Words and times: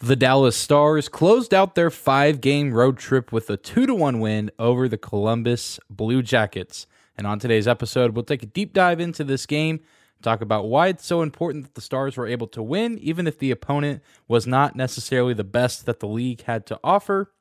The 0.00 0.14
Dallas 0.14 0.56
Stars 0.56 1.08
closed 1.08 1.52
out 1.52 1.74
their 1.74 1.90
five 1.90 2.40
game 2.40 2.72
road 2.72 2.98
trip 2.98 3.32
with 3.32 3.50
a 3.50 3.56
2 3.56 3.84
to 3.84 3.94
1 3.96 4.20
win 4.20 4.48
over 4.56 4.88
the 4.88 4.96
Columbus 4.96 5.80
Blue 5.90 6.22
Jackets. 6.22 6.86
And 7.16 7.26
on 7.26 7.40
today's 7.40 7.66
episode, 7.66 8.14
we'll 8.14 8.22
take 8.22 8.44
a 8.44 8.46
deep 8.46 8.72
dive 8.72 9.00
into 9.00 9.24
this 9.24 9.44
game, 9.44 9.80
talk 10.22 10.40
about 10.40 10.68
why 10.68 10.86
it's 10.86 11.04
so 11.04 11.20
important 11.20 11.64
that 11.64 11.74
the 11.74 11.80
Stars 11.80 12.16
were 12.16 12.28
able 12.28 12.46
to 12.46 12.62
win, 12.62 12.96
even 13.00 13.26
if 13.26 13.40
the 13.40 13.50
opponent 13.50 14.00
was 14.28 14.46
not 14.46 14.76
necessarily 14.76 15.34
the 15.34 15.42
best 15.42 15.84
that 15.86 15.98
the 15.98 16.06
league 16.06 16.42
had 16.42 16.64
to 16.66 16.78
offer. 16.84 17.32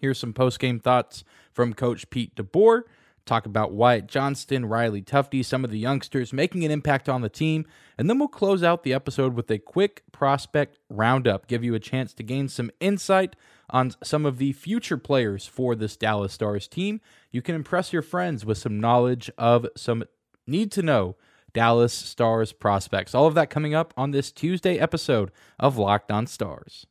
Here's 0.00 0.18
some 0.18 0.32
post 0.32 0.58
game 0.58 0.80
thoughts 0.80 1.22
from 1.52 1.74
Coach 1.74 2.08
Pete 2.08 2.34
DeBoer 2.34 2.84
talk 3.26 3.46
about 3.46 3.72
Wyatt 3.72 4.06
Johnston, 4.06 4.66
Riley 4.66 5.02
Tufte, 5.02 5.44
some 5.44 5.64
of 5.64 5.70
the 5.70 5.78
youngsters 5.78 6.32
making 6.32 6.64
an 6.64 6.70
impact 6.70 7.08
on 7.08 7.22
the 7.22 7.28
team, 7.28 7.66
and 7.96 8.08
then 8.08 8.18
we'll 8.18 8.28
close 8.28 8.62
out 8.62 8.82
the 8.82 8.92
episode 8.92 9.34
with 9.34 9.50
a 9.50 9.58
quick 9.58 10.02
prospect 10.12 10.78
roundup, 10.88 11.46
give 11.46 11.64
you 11.64 11.74
a 11.74 11.80
chance 11.80 12.12
to 12.14 12.22
gain 12.22 12.48
some 12.48 12.70
insight 12.80 13.36
on 13.70 13.92
some 14.02 14.26
of 14.26 14.38
the 14.38 14.52
future 14.52 14.98
players 14.98 15.46
for 15.46 15.74
this 15.74 15.96
Dallas 15.96 16.32
Stars 16.32 16.68
team. 16.68 17.00
You 17.30 17.42
can 17.42 17.54
impress 17.54 17.92
your 17.92 18.02
friends 18.02 18.44
with 18.44 18.58
some 18.58 18.78
knowledge 18.78 19.30
of 19.38 19.66
some 19.76 20.04
need 20.46 20.70
to 20.72 20.82
know 20.82 21.16
Dallas 21.52 21.92
Stars 21.92 22.52
prospects. 22.52 23.14
All 23.14 23.26
of 23.26 23.34
that 23.34 23.48
coming 23.48 23.74
up 23.74 23.94
on 23.96 24.10
this 24.10 24.32
Tuesday 24.32 24.78
episode 24.78 25.30
of 25.58 25.78
Locked 25.78 26.10
On 26.10 26.26
Stars. 26.26 26.86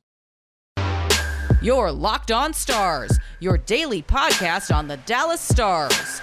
Your 1.63 1.94
Locked 1.94 2.30
On 2.30 2.53
Stars, 2.53 3.17
your 3.40 3.58
daily 3.58 4.02
podcast 4.02 4.76
on 4.76 4.90
the 4.90 4.98
Dallas 5.05 5.40
Stars. 5.40 6.20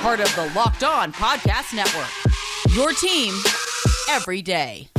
Part 0.00 0.20
of 0.20 0.32
the 0.36 0.48
Locked 0.54 0.84
On 0.84 1.12
Podcast 1.12 1.74
Network. 1.74 2.06
Your 2.72 2.92
team 2.92 3.34
every 4.08 4.40
day. 4.40 4.90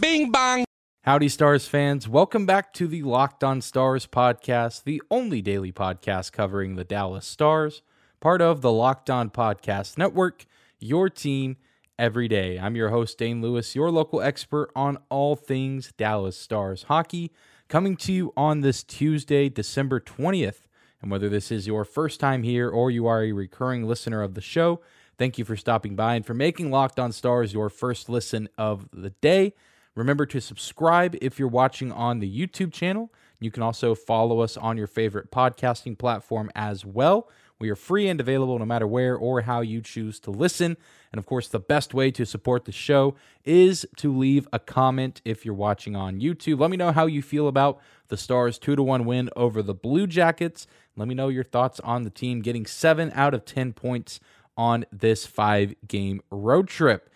Bing 0.00 0.32
bong. 0.32 0.64
Howdy, 1.02 1.28
Stars 1.28 1.68
fans. 1.68 2.08
Welcome 2.08 2.46
back 2.46 2.72
to 2.72 2.86
the 2.86 3.02
Locked 3.02 3.44
On 3.44 3.60
Stars 3.60 4.06
podcast, 4.06 4.84
the 4.84 5.02
only 5.10 5.42
daily 5.42 5.72
podcast 5.72 6.32
covering 6.32 6.76
the 6.76 6.84
Dallas 6.84 7.26
Stars 7.26 7.82
part 8.20 8.40
of 8.40 8.60
the 8.62 8.72
Locked 8.72 9.10
On 9.10 9.30
Podcast 9.30 9.98
Network, 9.98 10.46
your 10.78 11.08
team 11.08 11.56
every 11.98 12.28
day. 12.28 12.58
I'm 12.58 12.76
your 12.76 12.88
host, 12.90 13.18
Dane 13.18 13.42
Lewis, 13.42 13.74
your 13.74 13.90
local 13.90 14.20
expert 14.20 14.70
on 14.74 14.98
all 15.10 15.36
things 15.36 15.92
Dallas 15.96 16.36
Stars 16.36 16.84
hockey, 16.84 17.32
coming 17.68 17.96
to 17.98 18.12
you 18.12 18.32
on 18.36 18.60
this 18.60 18.82
Tuesday, 18.82 19.48
December 19.48 20.00
20th. 20.00 20.62
And 21.02 21.10
whether 21.10 21.28
this 21.28 21.50
is 21.50 21.66
your 21.66 21.84
first 21.84 22.18
time 22.18 22.42
here 22.42 22.70
or 22.70 22.90
you 22.90 23.06
are 23.06 23.22
a 23.22 23.32
recurring 23.32 23.84
listener 23.84 24.22
of 24.22 24.34
the 24.34 24.40
show, 24.40 24.80
thank 25.18 25.38
you 25.38 25.44
for 25.44 25.56
stopping 25.56 25.94
by 25.94 26.14
and 26.14 26.24
for 26.24 26.34
making 26.34 26.70
Locked 26.70 26.98
On 26.98 27.12
Stars 27.12 27.52
your 27.52 27.68
first 27.68 28.08
listen 28.08 28.48
of 28.56 28.88
the 28.92 29.10
day. 29.10 29.54
Remember 29.94 30.26
to 30.26 30.40
subscribe 30.40 31.16
if 31.20 31.38
you're 31.38 31.48
watching 31.48 31.92
on 31.92 32.20
the 32.20 32.30
YouTube 32.30 32.72
channel. 32.72 33.12
You 33.40 33.50
can 33.50 33.62
also 33.62 33.94
follow 33.94 34.40
us 34.40 34.56
on 34.56 34.76
your 34.76 34.86
favorite 34.86 35.30
podcasting 35.30 35.98
platform 35.98 36.50
as 36.54 36.84
well. 36.84 37.28
We 37.58 37.70
are 37.70 37.76
free 37.76 38.08
and 38.08 38.20
available 38.20 38.58
no 38.58 38.66
matter 38.66 38.86
where 38.86 39.16
or 39.16 39.42
how 39.42 39.60
you 39.60 39.80
choose 39.80 40.20
to 40.20 40.30
listen. 40.30 40.76
And 41.12 41.18
of 41.18 41.26
course, 41.26 41.48
the 41.48 41.58
best 41.58 41.94
way 41.94 42.10
to 42.10 42.26
support 42.26 42.64
the 42.64 42.72
show 42.72 43.14
is 43.44 43.86
to 43.96 44.14
leave 44.14 44.46
a 44.52 44.58
comment 44.58 45.22
if 45.24 45.44
you're 45.44 45.54
watching 45.54 45.96
on 45.96 46.20
YouTube. 46.20 46.60
Let 46.60 46.70
me 46.70 46.76
know 46.76 46.92
how 46.92 47.06
you 47.06 47.22
feel 47.22 47.48
about 47.48 47.80
the 48.08 48.16
Stars 48.16 48.58
2 48.58 48.76
to 48.76 48.82
1 48.82 49.04
win 49.04 49.30
over 49.34 49.62
the 49.62 49.74
Blue 49.74 50.06
Jackets. 50.06 50.66
Let 50.96 51.08
me 51.08 51.14
know 51.14 51.28
your 51.28 51.44
thoughts 51.44 51.80
on 51.80 52.04
the 52.04 52.10
team 52.10 52.42
getting 52.42 52.66
7 52.66 53.10
out 53.14 53.34
of 53.34 53.44
10 53.44 53.72
points 53.72 54.20
on 54.56 54.84
this 54.92 55.26
5 55.26 55.74
game 55.86 56.20
road 56.30 56.68
trip. 56.68 57.10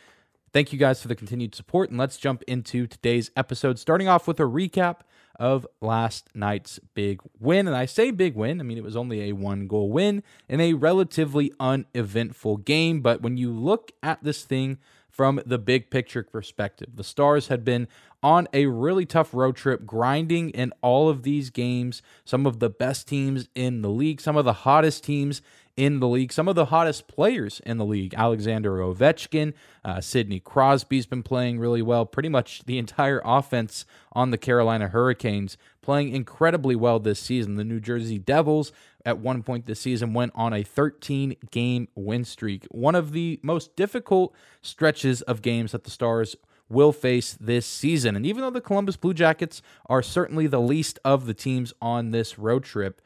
Thank 0.52 0.72
you 0.72 0.78
guys 0.78 1.00
for 1.00 1.06
the 1.06 1.14
continued 1.14 1.54
support, 1.54 1.90
and 1.90 1.98
let's 1.98 2.16
jump 2.16 2.42
into 2.48 2.86
today's 2.88 3.30
episode, 3.36 3.78
starting 3.78 4.08
off 4.08 4.26
with 4.26 4.40
a 4.40 4.44
recap 4.44 5.02
of 5.40 5.66
last 5.80 6.28
night's 6.34 6.78
big 6.94 7.20
win. 7.40 7.66
And 7.66 7.74
I 7.74 7.86
say 7.86 8.10
big 8.10 8.36
win, 8.36 8.60
I 8.60 8.62
mean, 8.62 8.76
it 8.76 8.84
was 8.84 8.96
only 8.96 9.22
a 9.22 9.32
one 9.32 9.66
goal 9.66 9.90
win 9.90 10.22
in 10.48 10.60
a 10.60 10.74
relatively 10.74 11.50
uneventful 11.58 12.58
game. 12.58 13.00
But 13.00 13.22
when 13.22 13.38
you 13.38 13.50
look 13.50 13.90
at 14.02 14.22
this 14.22 14.44
thing 14.44 14.78
from 15.08 15.40
the 15.46 15.58
big 15.58 15.90
picture 15.90 16.22
perspective, 16.22 16.90
the 16.94 17.02
Stars 17.02 17.48
had 17.48 17.64
been 17.64 17.88
on 18.22 18.48
a 18.52 18.66
really 18.66 19.06
tough 19.06 19.32
road 19.32 19.56
trip, 19.56 19.86
grinding 19.86 20.50
in 20.50 20.74
all 20.82 21.08
of 21.08 21.22
these 21.22 21.48
games. 21.48 22.02
Some 22.26 22.46
of 22.46 22.58
the 22.58 22.68
best 22.68 23.08
teams 23.08 23.48
in 23.54 23.80
the 23.80 23.88
league, 23.88 24.20
some 24.20 24.36
of 24.36 24.44
the 24.44 24.52
hottest 24.52 25.02
teams 25.04 25.40
in 25.80 25.98
the 25.98 26.06
league. 26.06 26.30
Some 26.30 26.46
of 26.46 26.56
the 26.56 26.66
hottest 26.66 27.08
players 27.08 27.58
in 27.64 27.78
the 27.78 27.86
league, 27.86 28.12
Alexander 28.14 28.72
Ovechkin, 28.80 29.54
uh, 29.82 30.02
Sidney 30.02 30.38
Crosby's 30.38 31.06
been 31.06 31.22
playing 31.22 31.58
really 31.58 31.80
well. 31.80 32.04
Pretty 32.04 32.28
much 32.28 32.64
the 32.66 32.76
entire 32.76 33.22
offense 33.24 33.86
on 34.12 34.30
the 34.30 34.36
Carolina 34.36 34.88
Hurricanes 34.88 35.56
playing 35.80 36.14
incredibly 36.14 36.76
well 36.76 36.98
this 36.98 37.18
season. 37.18 37.54
The 37.54 37.64
New 37.64 37.80
Jersey 37.80 38.18
Devils 38.18 38.72
at 39.06 39.20
one 39.20 39.42
point 39.42 39.64
this 39.64 39.80
season 39.80 40.12
went 40.12 40.32
on 40.34 40.52
a 40.52 40.62
13 40.62 41.36
game 41.50 41.88
win 41.94 42.24
streak, 42.26 42.66
one 42.70 42.94
of 42.94 43.12
the 43.12 43.40
most 43.42 43.74
difficult 43.74 44.34
stretches 44.60 45.22
of 45.22 45.40
games 45.40 45.72
that 45.72 45.84
the 45.84 45.90
Stars 45.90 46.36
will 46.68 46.92
face 46.92 47.38
this 47.40 47.64
season. 47.64 48.16
And 48.16 48.26
even 48.26 48.42
though 48.42 48.50
the 48.50 48.60
Columbus 48.60 48.96
Blue 48.96 49.14
Jackets 49.14 49.62
are 49.86 50.02
certainly 50.02 50.46
the 50.46 50.60
least 50.60 50.98
of 51.06 51.24
the 51.24 51.32
teams 51.32 51.72
on 51.80 52.10
this 52.10 52.38
road 52.38 52.64
trip, 52.64 53.00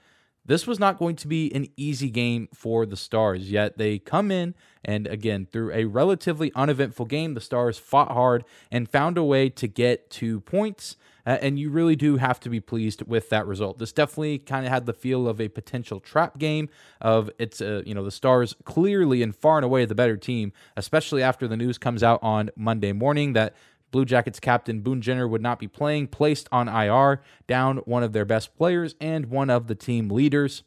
this 0.45 0.67
was 0.67 0.79
not 0.79 0.99
going 0.99 1.17
to 1.17 1.29
be 1.29 1.53
an 1.55 1.69
easy 1.77 2.11
game 2.11 2.49
for 2.53 2.87
the 2.87 2.97
Stars, 2.97 3.51
yet 3.51 3.79
they 3.79 3.99
come 3.99 4.31
in 4.31 4.55
and 4.85 5.07
again, 5.07 5.47
through 5.51 5.73
a 5.73 5.85
relatively 5.85 6.53
uneventful 6.55 7.07
game, 7.07 7.35
the 7.35 7.41
Stars 7.41 7.79
fought 7.79 8.13
hard 8.13 8.45
and 8.71 8.89
found 8.89 9.17
a 9.17 9.25
way 9.25 9.49
to 9.49 9.67
get 9.67 10.11
two 10.11 10.41
points. 10.41 10.97
Uh, 11.27 11.39
and 11.41 11.59
you 11.59 11.71
really 11.71 11.97
do 11.97 12.19
have 12.19 12.39
to 12.39 12.51
be 12.51 12.61
pleased 12.61 13.01
with 13.07 13.31
that 13.31 13.47
result. 13.47 13.79
This 13.79 13.93
definitely 13.93 14.39
kind 14.39 14.67
of 14.67 14.73
had 14.73 14.85
the 14.85 14.93
feel 14.93 15.27
of 15.27 15.41
a 15.41 15.49
potential 15.49 15.99
trap 15.99 16.37
game. 16.37 16.69
Of 17.01 17.31
it's, 17.39 17.63
uh, 17.63 17.83
you 17.87 17.95
know, 17.95 18.05
the 18.05 18.11
Stars 18.11 18.55
clearly 18.65 19.23
and 19.23 19.35
far 19.35 19.57
and 19.57 19.65
away 19.65 19.87
the 19.87 19.95
better 19.95 20.19
team, 20.19 20.53
especially 20.77 21.23
after 21.23 21.49
the 21.49 21.57
news 21.57 21.79
comes 21.79 22.03
out 22.03 22.23
on 22.23 22.51
Monday 22.57 22.93
morning 22.93 23.33
that 23.33 23.55
Blue 23.95 24.05
Jackets 24.05 24.41
captain 24.41 24.81
Boone 24.81 25.01
Jenner 25.01 25.29
would 25.29 25.41
not 25.41 25.61
be 25.61 25.69
playing, 25.69 26.09
placed 26.09 26.49
on 26.51 26.67
IR, 26.67 27.23
down 27.47 27.77
one 27.85 28.03
of 28.03 28.13
their 28.13 28.25
best 28.25 28.57
players 28.57 28.97
and 29.01 29.27
one 29.27 29.51
of 29.51 29.69
the 29.69 29.77
team 29.77 30.09
leaders. 30.09 30.65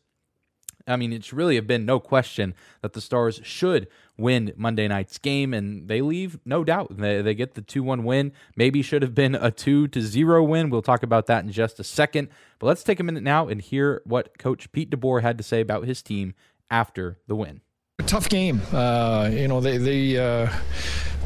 I 0.88 0.96
mean, 0.96 1.12
it's 1.12 1.34
really 1.34 1.56
have 1.56 1.68
been 1.68 1.86
no 1.86 2.00
question 2.00 2.56
that 2.82 2.94
the 2.94 3.02
Stars 3.02 3.42
should 3.44 3.90
win 4.18 4.54
Monday 4.56 4.88
night's 4.88 5.18
game, 5.18 5.54
and 5.54 5.90
they 5.90 6.00
leave 6.00 6.40
no 6.46 6.64
doubt. 6.64 6.96
They, 6.96 7.22
they 7.22 7.36
get 7.36 7.56
the 7.56 7.62
2 7.62 7.84
1 7.84 8.06
win. 8.06 8.32
Maybe 8.56 8.82
should 8.82 9.02
have 9.02 9.14
been 9.14 9.36
a 9.36 9.52
2 9.52 9.90
to 9.90 10.02
0 10.02 10.46
win. 10.46 10.70
We'll 10.70 10.82
talk 10.82 11.04
about 11.04 11.26
that 11.26 11.44
in 11.44 11.52
just 11.52 11.82
a 11.82 11.84
second. 11.84 12.30
But 12.60 12.68
let's 12.68 12.82
take 12.82 13.02
a 13.02 13.04
minute 13.04 13.24
now 13.24 13.50
and 13.50 13.60
hear 13.60 14.02
what 14.06 14.38
Coach 14.38 14.72
Pete 14.72 14.90
DeBoer 14.90 15.22
had 15.22 15.38
to 15.38 15.44
say 15.44 15.60
about 15.60 15.84
his 15.84 16.02
team 16.02 16.34
after 16.72 17.20
the 17.28 17.36
win. 17.36 17.60
A 18.00 18.04
tough 18.04 18.30
game. 18.30 18.62
Uh, 18.72 19.30
you 19.34 19.50
know, 19.50 19.60
they, 19.60 19.78
they, 19.78 20.18
uh 20.18 20.50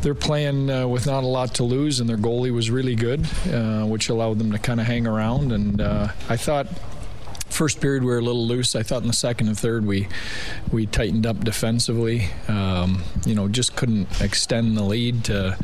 they're 0.01 0.15
playing 0.15 0.69
uh, 0.69 0.87
with 0.87 1.05
not 1.05 1.23
a 1.23 1.27
lot 1.27 1.55
to 1.55 1.63
lose, 1.63 1.99
and 1.99 2.09
their 2.09 2.17
goalie 2.17 2.53
was 2.53 2.69
really 2.69 2.95
good, 2.95 3.25
uh, 3.51 3.85
which 3.85 4.09
allowed 4.09 4.39
them 4.39 4.51
to 4.51 4.59
kind 4.59 4.79
of 4.79 4.87
hang 4.87 5.07
around. 5.07 5.51
And 5.51 5.81
uh, 5.81 6.09
I 6.29 6.37
thought 6.37 6.67
first 7.49 7.81
period 7.81 8.03
we 8.03 8.09
were 8.09 8.17
a 8.17 8.21
little 8.21 8.47
loose. 8.47 8.75
I 8.75 8.83
thought 8.83 9.01
in 9.01 9.07
the 9.07 9.13
second 9.13 9.47
and 9.47 9.57
third 9.59 9.85
we 9.85 10.07
we 10.71 10.85
tightened 10.85 11.25
up 11.25 11.43
defensively. 11.43 12.29
Um, 12.47 13.03
you 13.25 13.35
know, 13.35 13.47
just 13.47 13.75
couldn't 13.75 14.21
extend 14.21 14.77
the 14.77 14.83
lead 14.83 15.25
to 15.25 15.57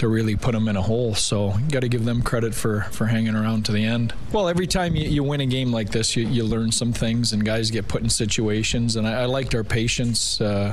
to 0.00 0.08
really 0.08 0.34
put 0.34 0.52
them 0.52 0.66
in 0.66 0.76
a 0.76 0.82
hole. 0.82 1.14
So 1.14 1.54
you 1.58 1.68
got 1.68 1.80
to 1.80 1.88
give 1.88 2.06
them 2.06 2.22
credit 2.22 2.54
for 2.54 2.82
for 2.90 3.06
hanging 3.06 3.34
around 3.34 3.66
to 3.66 3.72
the 3.72 3.84
end. 3.84 4.14
Well, 4.32 4.48
every 4.48 4.66
time 4.66 4.96
you, 4.96 5.06
you 5.06 5.22
win 5.22 5.42
a 5.42 5.46
game 5.46 5.72
like 5.72 5.90
this, 5.90 6.16
you, 6.16 6.26
you 6.26 6.42
learn 6.42 6.72
some 6.72 6.94
things, 6.94 7.34
and 7.34 7.44
guys 7.44 7.70
get 7.70 7.86
put 7.86 8.02
in 8.02 8.08
situations. 8.08 8.96
And 8.96 9.06
I, 9.06 9.22
I 9.22 9.24
liked 9.26 9.54
our 9.54 9.62
patience. 9.62 10.40
Uh, 10.40 10.72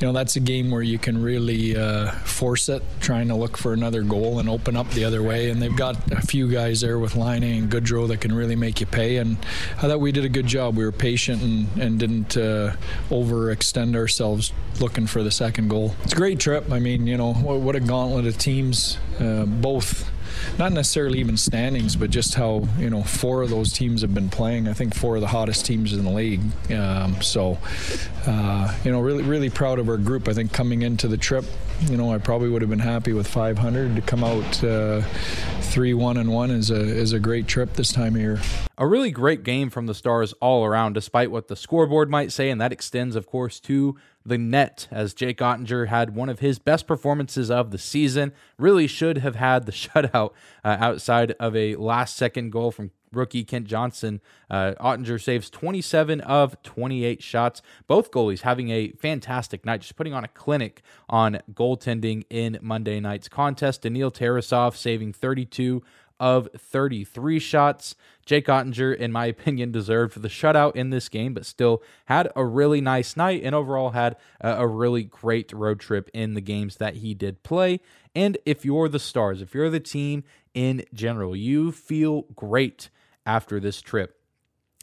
you 0.00 0.06
know, 0.06 0.12
that's 0.12 0.36
a 0.36 0.40
game 0.40 0.70
where 0.70 0.82
you 0.82 0.96
can 0.96 1.20
really 1.20 1.76
uh, 1.76 2.12
force 2.24 2.68
it, 2.68 2.84
trying 3.00 3.26
to 3.28 3.34
look 3.34 3.56
for 3.56 3.72
another 3.72 4.02
goal 4.02 4.38
and 4.38 4.48
open 4.48 4.76
up 4.76 4.88
the 4.90 5.04
other 5.04 5.24
way. 5.24 5.50
And 5.50 5.60
they've 5.60 5.74
got 5.74 6.12
a 6.12 6.20
few 6.20 6.48
guys 6.48 6.80
there 6.80 7.00
with 7.00 7.16
Laine 7.16 7.42
and 7.42 7.68
Gaudreau 7.68 8.06
that 8.08 8.20
can 8.20 8.32
really 8.32 8.56
make 8.56 8.80
you 8.80 8.86
pay. 8.86 9.16
And 9.16 9.38
I 9.78 9.88
thought 9.88 9.98
we 9.98 10.12
did 10.12 10.24
a 10.24 10.28
good 10.28 10.46
job. 10.46 10.76
We 10.76 10.84
were 10.84 10.92
patient 10.92 11.42
and, 11.42 11.82
and 11.82 11.98
didn't 11.98 12.36
uh, 12.36 12.76
overextend 13.10 13.96
ourselves 13.96 14.52
looking 14.80 15.08
for 15.08 15.24
the 15.24 15.30
second 15.32 15.68
goal. 15.68 15.96
It's 16.04 16.12
a 16.12 16.16
great 16.16 16.38
trip. 16.38 16.70
I 16.70 16.78
mean, 16.78 17.08
you 17.08 17.16
know, 17.16 17.32
what, 17.32 17.58
what 17.60 17.74
a 17.74 17.80
gauntlet 17.80 18.26
of 18.26 18.38
teams, 18.68 18.98
uh, 19.20 19.44
both 19.46 20.10
not 20.58 20.72
necessarily 20.72 21.18
even 21.18 21.36
standings, 21.36 21.96
but 21.96 22.10
just 22.10 22.34
how 22.34 22.66
you 22.78 22.90
know 22.90 23.02
four 23.02 23.42
of 23.42 23.50
those 23.50 23.72
teams 23.72 24.02
have 24.02 24.14
been 24.14 24.28
playing. 24.28 24.68
I 24.68 24.72
think 24.72 24.94
four 24.94 25.16
of 25.16 25.20
the 25.20 25.28
hottest 25.28 25.66
teams 25.66 25.92
in 25.92 26.04
the 26.04 26.10
league. 26.10 26.42
Um, 26.70 27.20
so, 27.22 27.58
uh, 28.26 28.74
you 28.84 28.92
know, 28.92 29.00
really, 29.00 29.22
really 29.24 29.50
proud 29.50 29.78
of 29.78 29.88
our 29.88 29.96
group. 29.96 30.28
I 30.28 30.34
think 30.34 30.52
coming 30.52 30.82
into 30.82 31.08
the 31.08 31.16
trip, 31.16 31.44
you 31.82 31.96
know, 31.96 32.12
I 32.12 32.18
probably 32.18 32.48
would 32.50 32.62
have 32.62 32.70
been 32.70 32.78
happy 32.78 33.12
with 33.12 33.26
500 33.26 33.96
to 33.96 34.02
come 34.02 34.22
out 34.22 34.64
uh, 34.64 35.00
three 35.60 35.94
one 35.94 36.16
and 36.16 36.30
one 36.32 36.50
is 36.50 36.70
a 36.70 36.80
is 36.80 37.12
a 37.12 37.20
great 37.20 37.46
trip 37.46 37.74
this 37.74 37.92
time 37.92 38.14
of 38.14 38.20
year. 38.20 38.40
A 38.76 38.86
really 38.86 39.10
great 39.10 39.42
game 39.42 39.70
from 39.70 39.86
the 39.86 39.94
Stars 39.94 40.32
all 40.34 40.64
around, 40.64 40.92
despite 40.92 41.30
what 41.30 41.48
the 41.48 41.56
scoreboard 41.56 42.10
might 42.10 42.30
say, 42.30 42.50
and 42.50 42.60
that 42.60 42.72
extends, 42.72 43.16
of 43.16 43.26
course, 43.26 43.58
to 43.60 43.96
the 44.28 44.38
net 44.38 44.88
as 44.90 45.14
Jake 45.14 45.38
Oettinger 45.38 45.88
had 45.88 46.14
one 46.14 46.28
of 46.28 46.40
his 46.40 46.58
best 46.58 46.86
performances 46.86 47.50
of 47.50 47.70
the 47.70 47.78
season. 47.78 48.32
Really 48.58 48.86
should 48.86 49.18
have 49.18 49.36
had 49.36 49.66
the 49.66 49.72
shutout 49.72 50.32
uh, 50.64 50.76
outside 50.80 51.32
of 51.40 51.56
a 51.56 51.74
last 51.76 52.16
second 52.16 52.50
goal 52.50 52.70
from 52.70 52.90
rookie 53.12 53.44
Kent 53.44 53.66
Johnson. 53.66 54.20
Uh, 54.50 54.74
Oettinger 54.80 55.22
saves 55.22 55.50
27 55.50 56.20
of 56.22 56.60
28 56.62 57.22
shots. 57.22 57.62
Both 57.86 58.10
goalies 58.10 58.42
having 58.42 58.70
a 58.70 58.92
fantastic 58.92 59.64
night, 59.64 59.80
just 59.80 59.96
putting 59.96 60.14
on 60.14 60.24
a 60.24 60.28
clinic 60.28 60.82
on 61.08 61.40
goaltending 61.52 62.24
in 62.30 62.58
Monday 62.60 63.00
night's 63.00 63.28
contest. 63.28 63.82
Daniil 63.82 64.10
Tarasov 64.10 64.76
saving 64.76 65.12
32 65.12 65.82
of 66.20 66.48
33 66.56 67.38
shots. 67.38 67.94
Jake 68.24 68.46
Oettinger, 68.46 68.96
in 68.96 69.12
my 69.12 69.26
opinion, 69.34 69.72
deserved 69.72 70.20
the 70.20 70.28
shutout 70.28 70.76
in 70.76 70.90
this 70.90 71.08
game, 71.08 71.34
but 71.34 71.46
still 71.46 71.82
had 72.06 72.30
a 72.36 72.44
really 72.44 72.80
nice 72.80 73.16
night 73.16 73.42
and 73.42 73.54
overall 73.54 73.90
had 73.90 74.16
a, 74.40 74.66
really 74.66 75.04
great 75.04 75.52
road 75.52 75.80
trip 75.80 76.10
in 76.12 76.34
the 76.34 76.40
games 76.40 76.76
that 76.76 76.96
he 76.96 77.14
did 77.14 77.42
play. 77.42 77.80
And 78.14 78.36
if 78.44 78.64
you're 78.64 78.88
the 78.88 78.98
Stars, 78.98 79.40
if 79.40 79.54
you're 79.54 79.70
the 79.70 79.80
team 79.80 80.24
in 80.54 80.84
general, 80.92 81.34
you 81.34 81.72
feel 81.72 82.22
great 82.34 82.90
after 83.24 83.60
this 83.60 83.80
trip. 83.80 84.17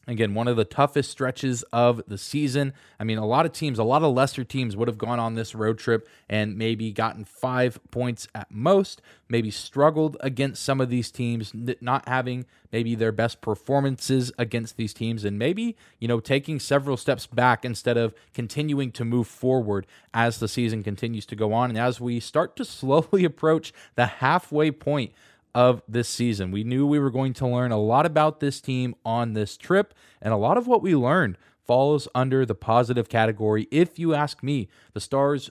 Again, 0.07 0.36
one 0.36 0.48
of 0.48 0.56
the 0.56 0.66
toughest 0.66 1.10
stretches 1.10 1.63
of 1.74 2.02
the 2.07 2.18
season. 2.18 2.74
I 3.00 3.04
mean, 3.04 3.18
a 3.18 3.25
lot 3.25 3.46
of 3.46 3.54
teams, 3.54 3.80
a 3.80 3.84
lot 3.84 4.04
of 4.04 4.13
lesser 4.13 4.44
teams 4.44 4.75
would 4.75 4.88
have 4.88 4.98
gone 4.98 5.19
on 5.19 5.34
this 5.34 5.56
road 5.56 5.80
trip 5.80 6.07
and 6.30 6.57
maybe 6.57 6.92
gotten 6.92 7.25
five 7.25 7.80
points 7.90 8.28
at 8.36 8.52
most, 8.52 9.02
maybe 9.28 9.50
struggled 9.50 10.16
against 10.19 10.63
some 10.63 10.80
of 10.80 10.90
these 10.90 11.10
teams, 11.10 11.54
not 11.81 12.07
having 12.07 12.46
maybe 12.72 12.94
their 12.94 13.12
best 13.12 13.42
performances 13.42 14.31
against 14.38 14.78
these 14.78 14.94
teams, 14.94 15.25
and 15.25 15.40
maybe, 15.40 15.75
you 16.00 16.08
know, 16.08 16.19
taking 16.19 16.60
several 16.60 16.98
steps 16.98 17.25
back 17.25 17.66
instead 17.66 17.98
of 17.98 18.13
continuing 18.34 18.92
to 18.92 19.06
move 19.06 19.28
forward 19.28 19.88
as 20.13 20.40
the 20.40 20.48
season 20.48 20.84
continues 20.84 21.25
to 21.25 21.36
go 21.36 21.54
on. 21.54 21.69
And 21.69 21.80
as 21.80 22.00
we 22.00 22.19
start 22.19 22.56
to 22.58 22.66
slowly 22.66 23.24
approach 23.24 23.74
the 23.96 24.06
halfway 24.06 24.69
point 24.72 25.13
of 25.56 25.81
this 25.88 26.10
season. 26.10 26.52
We 26.52 26.66
knew 26.66 26.86
we 26.86 27.00
were 27.00 27.10
going 27.10 27.34
to 27.36 27.48
learn 27.48 27.72
a 27.72 27.80
lot 27.80 28.06
about 28.06 28.42
this 28.42 28.60
team 28.60 28.94
on 29.06 29.34
this 29.34 29.56
trip, 29.57 29.94
and 30.22 30.34
a 30.34 30.38
lot 30.38 30.57
of 30.57 30.68
what 30.68 30.84
we 30.84 30.96
learned 30.96 31.38
falls 31.66 32.07
under 32.13 32.46
the 32.46 32.54
positive 32.54 33.10
category. 33.10 33.68
If 33.72 33.98
you 33.98 34.13
ask 34.13 34.44
me, 34.44 34.68
the 34.94 35.00
Stars 35.00 35.50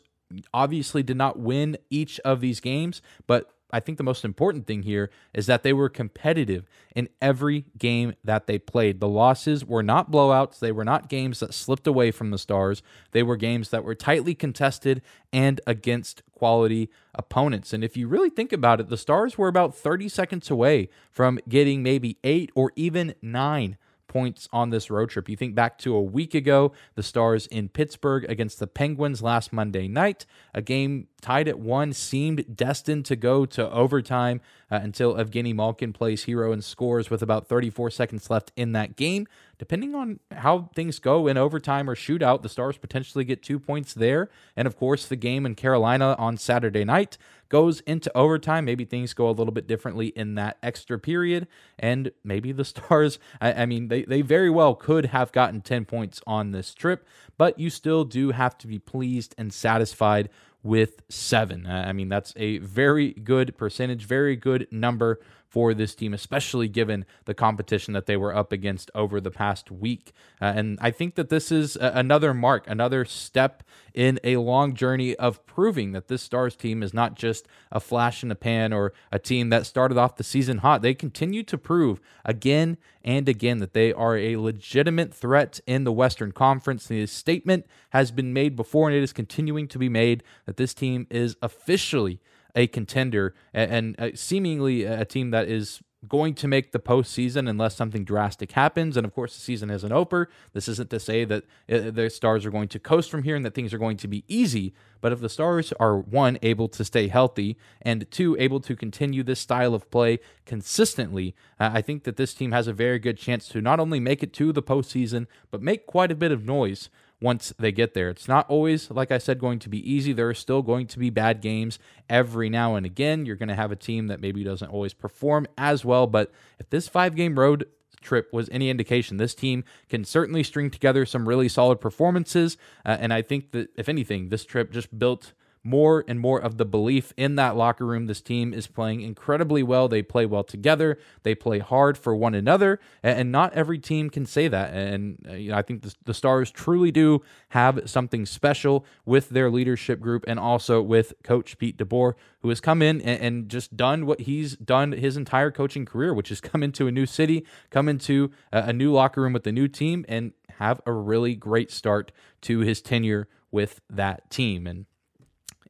obviously 0.52 1.02
did 1.02 1.16
not 1.16 1.38
win 1.38 1.78
each 1.90 2.20
of 2.20 2.40
these 2.40 2.60
games, 2.60 3.00
but 3.26 3.50
I 3.74 3.80
think 3.80 3.98
the 3.98 4.04
most 4.04 4.24
important 4.24 4.68
thing 4.68 4.84
here 4.84 5.10
is 5.34 5.46
that 5.46 5.64
they 5.64 5.72
were 5.72 5.88
competitive 5.88 6.68
in 6.94 7.08
every 7.20 7.64
game 7.76 8.14
that 8.22 8.46
they 8.46 8.56
played. 8.56 9.00
The 9.00 9.08
losses 9.08 9.64
were 9.64 9.82
not 9.82 10.12
blowouts, 10.12 10.60
they 10.60 10.70
were 10.70 10.84
not 10.84 11.08
games 11.08 11.40
that 11.40 11.52
slipped 11.52 11.88
away 11.88 12.12
from 12.12 12.30
the 12.30 12.38
Stars. 12.38 12.84
They 13.10 13.24
were 13.24 13.36
games 13.36 13.70
that 13.70 13.82
were 13.82 13.96
tightly 13.96 14.32
contested 14.32 15.02
and 15.32 15.60
against 15.66 16.22
quality 16.30 16.88
opponents. 17.16 17.72
And 17.72 17.82
if 17.82 17.96
you 17.96 18.06
really 18.06 18.30
think 18.30 18.52
about 18.52 18.78
it, 18.78 18.90
the 18.90 18.96
Stars 18.96 19.36
were 19.36 19.48
about 19.48 19.74
30 19.74 20.08
seconds 20.08 20.52
away 20.52 20.88
from 21.10 21.40
getting 21.48 21.82
maybe 21.82 22.16
eight 22.22 22.52
or 22.54 22.70
even 22.76 23.16
nine 23.20 23.76
points 24.14 24.48
on 24.52 24.70
this 24.70 24.90
road 24.90 25.10
trip. 25.10 25.28
You 25.28 25.36
think 25.36 25.56
back 25.56 25.76
to 25.78 25.96
a 25.96 26.00
week 26.00 26.36
ago, 26.36 26.72
the 26.94 27.02
Stars 27.02 27.48
in 27.48 27.68
Pittsburgh 27.68 28.24
against 28.28 28.60
the 28.60 28.68
Penguins 28.68 29.22
last 29.22 29.52
Monday 29.52 29.88
night, 29.88 30.24
a 30.54 30.62
game 30.62 31.08
tied 31.20 31.48
at 31.48 31.58
one, 31.58 31.92
seemed 31.92 32.56
destined 32.56 33.04
to 33.06 33.16
go 33.16 33.44
to 33.44 33.68
overtime 33.72 34.40
uh, 34.70 34.76
until 34.76 35.14
Evgeny 35.14 35.52
Malkin 35.52 35.92
plays 35.92 36.24
hero 36.24 36.52
and 36.52 36.62
scores 36.62 37.10
with 37.10 37.22
about 37.22 37.48
34 37.48 37.90
seconds 37.90 38.30
left 38.30 38.52
in 38.54 38.70
that 38.70 38.94
game. 38.94 39.26
Depending 39.58 39.94
on 39.94 40.20
how 40.30 40.70
things 40.74 40.98
go 40.98 41.26
in 41.26 41.36
overtime 41.36 41.88
or 41.88 41.94
shootout, 41.94 42.42
the 42.42 42.48
Stars 42.48 42.76
potentially 42.76 43.24
get 43.24 43.42
two 43.42 43.58
points 43.58 43.94
there. 43.94 44.30
And 44.56 44.66
of 44.66 44.76
course, 44.76 45.06
the 45.06 45.16
game 45.16 45.46
in 45.46 45.54
Carolina 45.54 46.14
on 46.18 46.36
Saturday 46.36 46.84
night 46.84 47.16
goes 47.48 47.80
into 47.80 48.10
overtime. 48.16 48.64
Maybe 48.64 48.84
things 48.84 49.14
go 49.14 49.28
a 49.28 49.32
little 49.32 49.52
bit 49.52 49.66
differently 49.66 50.08
in 50.08 50.34
that 50.34 50.58
extra 50.62 50.98
period. 50.98 51.46
And 51.78 52.10
maybe 52.24 52.52
the 52.52 52.64
Stars, 52.64 53.18
I, 53.40 53.52
I 53.52 53.66
mean, 53.66 53.88
they, 53.88 54.02
they 54.02 54.22
very 54.22 54.50
well 54.50 54.74
could 54.74 55.06
have 55.06 55.32
gotten 55.32 55.60
10 55.60 55.84
points 55.84 56.20
on 56.26 56.50
this 56.50 56.74
trip, 56.74 57.06
but 57.38 57.58
you 57.58 57.70
still 57.70 58.04
do 58.04 58.30
have 58.30 58.58
to 58.58 58.66
be 58.66 58.78
pleased 58.78 59.34
and 59.38 59.52
satisfied 59.52 60.30
with 60.64 61.02
seven. 61.10 61.66
I 61.66 61.92
mean, 61.92 62.08
that's 62.08 62.32
a 62.36 62.58
very 62.58 63.12
good 63.12 63.56
percentage, 63.56 64.06
very 64.06 64.34
good 64.34 64.66
number 64.70 65.20
for 65.54 65.72
this 65.72 65.94
team, 65.94 66.12
especially 66.12 66.66
given 66.66 67.06
the 67.26 67.32
competition 67.32 67.94
that 67.94 68.06
they 68.06 68.16
were 68.16 68.34
up 68.34 68.50
against 68.50 68.90
over 68.92 69.20
the 69.20 69.30
past 69.30 69.70
week. 69.70 70.12
Uh, 70.42 70.46
and 70.46 70.76
I 70.80 70.90
think 70.90 71.14
that 71.14 71.28
this 71.28 71.52
is 71.52 71.76
a- 71.76 71.92
another 71.94 72.34
mark, 72.34 72.64
another 72.66 73.04
step 73.04 73.62
in 73.94 74.18
a 74.24 74.38
long 74.38 74.74
journey 74.74 75.14
of 75.14 75.46
proving 75.46 75.92
that 75.92 76.08
this 76.08 76.22
Stars 76.22 76.56
team 76.56 76.82
is 76.82 76.92
not 76.92 77.14
just 77.14 77.46
a 77.70 77.78
flash 77.78 78.24
in 78.24 78.30
the 78.30 78.34
pan 78.34 78.72
or 78.72 78.92
a 79.12 79.20
team 79.20 79.48
that 79.50 79.64
started 79.64 79.96
off 79.96 80.16
the 80.16 80.24
season 80.24 80.58
hot. 80.58 80.82
They 80.82 80.92
continue 80.92 81.44
to 81.44 81.56
prove 81.56 82.00
again 82.24 82.76
and 83.04 83.28
again 83.28 83.58
that 83.58 83.74
they 83.74 83.92
are 83.92 84.16
a 84.16 84.34
legitimate 84.34 85.14
threat 85.14 85.60
in 85.68 85.84
the 85.84 85.92
Western 85.92 86.32
Conference. 86.32 86.88
The 86.88 87.06
statement 87.06 87.64
has 87.90 88.10
been 88.10 88.32
made 88.32 88.56
before 88.56 88.88
and 88.88 88.98
it 88.98 89.04
is 89.04 89.12
continuing 89.12 89.68
to 89.68 89.78
be 89.78 89.88
made 89.88 90.24
that 90.46 90.56
this 90.56 90.74
team 90.74 91.06
is 91.10 91.36
officially 91.40 92.18
a 92.54 92.66
contender 92.66 93.34
and, 93.52 93.96
and 93.98 94.00
uh, 94.00 94.16
seemingly 94.16 94.84
a 94.84 95.04
team 95.04 95.30
that 95.30 95.48
is 95.48 95.80
going 96.08 96.34
to 96.34 96.48
make 96.48 96.72
the 96.72 96.78
postseason 96.78 97.48
unless 97.48 97.74
something 97.74 98.04
drastic 98.04 98.52
happens. 98.52 98.96
And 98.96 99.06
of 99.06 99.14
course, 99.14 99.34
the 99.34 99.40
season 99.40 99.70
isn't 99.70 99.92
over. 99.92 100.28
This 100.52 100.68
isn't 100.68 100.90
to 100.90 101.00
say 101.00 101.24
that 101.24 101.44
uh, 101.70 101.90
the 101.90 102.10
Stars 102.10 102.44
are 102.44 102.50
going 102.50 102.68
to 102.68 102.78
coast 102.78 103.10
from 103.10 103.22
here 103.22 103.36
and 103.36 103.44
that 103.44 103.54
things 103.54 103.72
are 103.72 103.78
going 103.78 103.96
to 103.98 104.08
be 104.08 104.24
easy. 104.28 104.74
But 105.00 105.12
if 105.12 105.20
the 105.20 105.28
Stars 105.28 105.72
are 105.80 105.98
one, 105.98 106.38
able 106.42 106.68
to 106.68 106.84
stay 106.84 107.08
healthy, 107.08 107.56
and 107.82 108.10
two, 108.10 108.36
able 108.38 108.60
to 108.60 108.76
continue 108.76 109.22
this 109.22 109.40
style 109.40 109.74
of 109.74 109.90
play 109.90 110.18
consistently, 110.46 111.34
uh, 111.58 111.70
I 111.72 111.82
think 111.82 112.04
that 112.04 112.16
this 112.16 112.34
team 112.34 112.52
has 112.52 112.66
a 112.66 112.72
very 112.72 112.98
good 112.98 113.18
chance 113.18 113.48
to 113.48 113.60
not 113.60 113.80
only 113.80 114.00
make 114.00 114.22
it 114.22 114.32
to 114.34 114.52
the 114.52 114.62
postseason, 114.62 115.26
but 115.50 115.62
make 115.62 115.86
quite 115.86 116.10
a 116.10 116.16
bit 116.16 116.32
of 116.32 116.44
noise 116.44 116.90
once 117.20 117.52
they 117.58 117.72
get 117.72 117.94
there. 117.94 118.10
It's 118.10 118.28
not 118.28 118.48
always, 118.48 118.90
like 118.90 119.10
I 119.10 119.18
said, 119.18 119.38
going 119.38 119.58
to 119.60 119.68
be 119.68 119.90
easy. 119.90 120.12
There 120.12 120.28
are 120.28 120.34
still 120.34 120.62
going 120.62 120.86
to 120.88 120.98
be 120.98 121.10
bad 121.10 121.40
games 121.40 121.78
every 122.08 122.50
now 122.50 122.74
and 122.74 122.84
again. 122.84 123.24
You're 123.24 123.36
going 123.36 123.48
to 123.48 123.54
have 123.54 123.72
a 123.72 123.76
team 123.76 124.08
that 124.08 124.20
maybe 124.20 124.44
doesn't 124.44 124.70
always 124.70 124.92
perform 124.92 125.46
as 125.56 125.84
well. 125.84 126.06
But 126.06 126.32
if 126.58 126.68
this 126.70 126.88
five 126.88 127.16
game 127.16 127.38
road 127.38 127.66
trip 128.00 128.32
was 128.32 128.48
any 128.50 128.68
indication, 128.68 129.16
this 129.16 129.34
team 129.34 129.64
can 129.88 130.04
certainly 130.04 130.42
string 130.42 130.70
together 130.70 131.06
some 131.06 131.28
really 131.28 131.48
solid 131.48 131.80
performances. 131.80 132.56
Uh, 132.84 132.96
and 133.00 133.12
I 133.12 133.22
think 133.22 133.52
that, 133.52 133.70
if 133.76 133.88
anything, 133.88 134.28
this 134.28 134.44
trip 134.44 134.70
just 134.70 134.98
built 134.98 135.32
more 135.64 136.04
and 136.06 136.20
more 136.20 136.38
of 136.38 136.58
the 136.58 136.64
belief 136.66 137.12
in 137.16 137.36
that 137.36 137.56
locker 137.56 137.86
room. 137.86 138.06
This 138.06 138.20
team 138.20 138.52
is 138.52 138.66
playing 138.66 139.00
incredibly 139.00 139.62
well. 139.62 139.88
They 139.88 140.02
play 140.02 140.26
well 140.26 140.44
together. 140.44 140.98
They 141.22 141.34
play 141.34 141.58
hard 141.58 141.96
for 141.96 142.14
one 142.14 142.34
another, 142.34 142.78
and 143.02 143.32
not 143.32 143.54
every 143.54 143.78
team 143.78 144.10
can 144.10 144.26
say 144.26 144.46
that. 144.46 144.74
And 144.74 145.18
uh, 145.28 145.32
you 145.32 145.50
know, 145.50 145.56
I 145.56 145.62
think 145.62 145.82
the, 145.82 145.94
the 146.04 146.14
Stars 146.14 146.50
truly 146.50 146.90
do 146.90 147.22
have 147.48 147.82
something 147.86 148.26
special 148.26 148.84
with 149.06 149.30
their 149.30 149.50
leadership 149.50 150.00
group, 150.00 150.24
and 150.28 150.38
also 150.38 150.82
with 150.82 151.14
Coach 151.24 151.56
Pete 151.56 151.78
DeBoer, 151.78 152.12
who 152.40 152.50
has 152.50 152.60
come 152.60 152.82
in 152.82 153.00
and, 153.00 153.20
and 153.20 153.48
just 153.48 153.76
done 153.76 154.04
what 154.04 154.20
he's 154.20 154.56
done 154.56 154.92
his 154.92 155.16
entire 155.16 155.50
coaching 155.50 155.86
career, 155.86 156.12
which 156.12 156.30
is 156.30 156.40
come 156.42 156.62
into 156.62 156.86
a 156.86 156.92
new 156.92 157.06
city, 157.06 157.46
come 157.70 157.88
into 157.88 158.30
a, 158.52 158.64
a 158.64 158.72
new 158.72 158.92
locker 158.92 159.22
room 159.22 159.32
with 159.32 159.46
a 159.46 159.52
new 159.52 159.66
team, 159.66 160.04
and 160.08 160.32
have 160.58 160.80
a 160.86 160.92
really 160.92 161.34
great 161.34 161.70
start 161.70 162.12
to 162.42 162.60
his 162.60 162.80
tenure 162.82 163.28
with 163.50 163.80
that 163.88 164.28
team. 164.30 164.66
And 164.66 164.86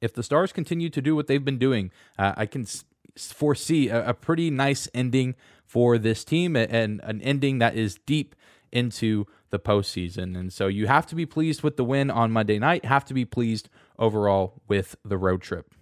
if 0.04 0.12
the 0.12 0.22
Stars 0.22 0.52
continue 0.52 0.90
to 0.90 1.00
do 1.00 1.16
what 1.16 1.26
they've 1.26 1.44
been 1.44 1.58
doing, 1.58 1.90
uh, 2.18 2.34
I 2.36 2.44
can 2.44 2.66
foresee 3.16 3.88
a, 3.88 4.10
a, 4.10 4.14
pretty 4.14 4.50
nice 4.50 4.86
ending 4.92 5.34
for 5.64 5.96
this 5.96 6.24
team 6.24 6.56
and 6.56 7.00
an 7.02 7.22
ending 7.22 7.58
that 7.58 7.74
is 7.74 7.98
deep 8.04 8.36
into 8.70 9.24
the 9.48 9.58
postseason. 9.58 10.36
And 10.38 10.52
so 10.52 10.66
you 10.66 10.86
have 10.88 11.06
to 11.06 11.14
be 11.14 11.24
pleased 11.24 11.62
with 11.62 11.76
the 11.76 11.84
win 11.84 12.10
on 12.10 12.32
Monday 12.32 12.58
night, 12.58 12.84
have 12.84 13.04
to 13.06 13.14
be 13.14 13.24
pleased 13.24 13.70
overall 13.98 14.60
with 14.68 14.94
the 15.04 15.16
road 15.16 15.40
trip. 15.40 15.72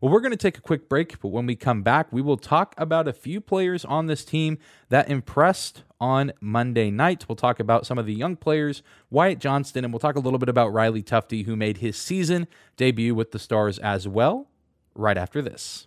Well, 0.00 0.12
we're 0.12 0.20
going 0.20 0.32
to 0.32 0.36
take 0.36 0.58
a 0.58 0.62
quick 0.62 0.90
break, 0.90 1.18
but 1.20 1.28
when 1.28 1.46
we 1.46 1.56
come 1.56 1.82
back, 1.82 2.12
we 2.12 2.20
will 2.20 2.36
talk 2.36 2.74
about 2.76 3.08
a 3.08 3.14
few 3.14 3.40
players 3.40 3.82
on 3.84 4.06
this 4.06 4.26
team 4.26 4.58
that 4.90 5.08
impressed 5.08 5.84
on 5.98 6.32
Monday 6.38 6.90
night. 6.90 7.24
We'll 7.28 7.36
talk 7.36 7.58
about 7.58 7.86
some 7.86 7.96
of 7.96 8.04
the 8.04 8.12
young 8.12 8.36
players, 8.36 8.82
Wyatt 9.08 9.38
Johnston, 9.38 9.84
and 9.84 9.94
we'll 9.94 10.00
talk 10.00 10.16
a 10.16 10.20
little 10.20 10.38
bit 10.38 10.50
about 10.50 10.72
Riley 10.72 11.02
Tufte, 11.02 11.46
who 11.46 11.56
made 11.56 11.78
his 11.78 11.96
season 11.96 12.46
debut 12.76 13.14
with 13.14 13.32
the 13.32 13.38
Stars 13.38 13.78
as 13.78 14.06
well, 14.06 14.48
right 14.94 15.16
after 15.16 15.40
this. 15.40 15.86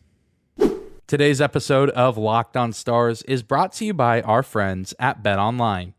Today's 1.06 1.39
episode 1.39 1.92
of 1.92 2.18
Locked 2.18 2.58
On 2.58 2.74
Stars 2.74 3.22
is 3.24 3.44
brought 3.44 3.74
to 3.74 3.86
you 3.86 3.94
by 3.94 4.22
our 4.22 4.42
friends 4.42 4.96
at 5.00 5.22
Bet 5.22 5.38
Online. 5.38 5.94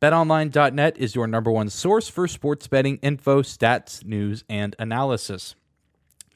BetOnline.net 0.00 0.98
is 0.98 1.14
your 1.14 1.28
number 1.28 1.50
one 1.52 1.70
source 1.70 2.08
for 2.08 2.26
sports 2.26 2.66
betting 2.66 2.96
info, 3.02 3.42
stats, 3.42 4.04
news, 4.04 4.42
and 4.48 4.74
analysis. 4.80 5.54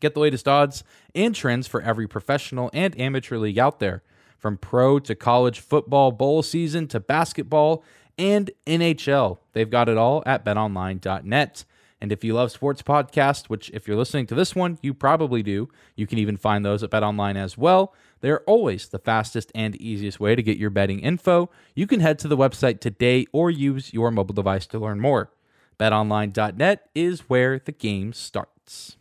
Get 0.01 0.15
the 0.15 0.21
latest 0.21 0.49
odds 0.49 0.85
and 1.15 1.35
trends 1.35 1.67
for 1.67 1.81
every 1.83 2.07
professional 2.07 2.71
and 2.73 2.99
amateur 3.01 3.39
league 3.39 3.59
out 3.59 3.81
there. 3.81 4.03
From 4.39 4.59
pro 4.59 4.99
to 5.01 5.15
college 5.15 5.61
football, 5.61 6.13
bowl 6.13 6.43
season 6.43 6.89
to 6.89 7.01
basketball 7.01 7.83
and 8.19 8.51
NHL. 8.67 9.39
They've 9.53 9.71
got 9.71 9.89
it 9.89 9.97
all 9.97 10.23
at 10.27 10.45
betonline.net. 10.45 11.65
And 12.01 12.13
if 12.13 12.23
you 12.23 12.35
love 12.35 12.53
sports 12.53 12.83
podcasts, 12.83 13.47
which 13.47 13.71
if 13.71 13.89
you're 13.89 13.97
listening 13.97 14.27
to 14.27 14.35
this 14.35 14.55
one, 14.55 14.79
you 14.83 14.93
probably 14.93 15.43
do, 15.43 15.69
you 15.95 16.07
can 16.07 16.19
even 16.19 16.37
find 16.37 16.65
those 16.65 16.83
at 16.83 16.91
BetOnline 16.91 17.37
as 17.37 17.57
well. 17.57 17.95
They're 18.21 18.43
always 18.43 18.89
the 18.89 18.99
fastest 18.99 19.51
and 19.55 19.75
easiest 19.77 20.21
way 20.21 20.35
to 20.35 20.43
get 20.43 20.59
your 20.59 20.71
betting 20.71 21.01
info. 21.01 21.51
You 21.75 21.87
can 21.87 22.01
head 22.01 22.19
to 22.21 22.29
the 22.29 22.37
website 22.37 22.81
today 22.81 23.27
or 23.33 23.51
use 23.51 23.95
your 23.95 24.11
mobile 24.11 24.35
device 24.35 24.67
to 24.69 24.79
learn 24.79 25.01
more. 25.01 25.31
BetOnline.net 25.79 26.89
is 26.95 27.21
where 27.29 27.59
the 27.59 27.73
game 27.73 28.13
starts. 28.13 28.97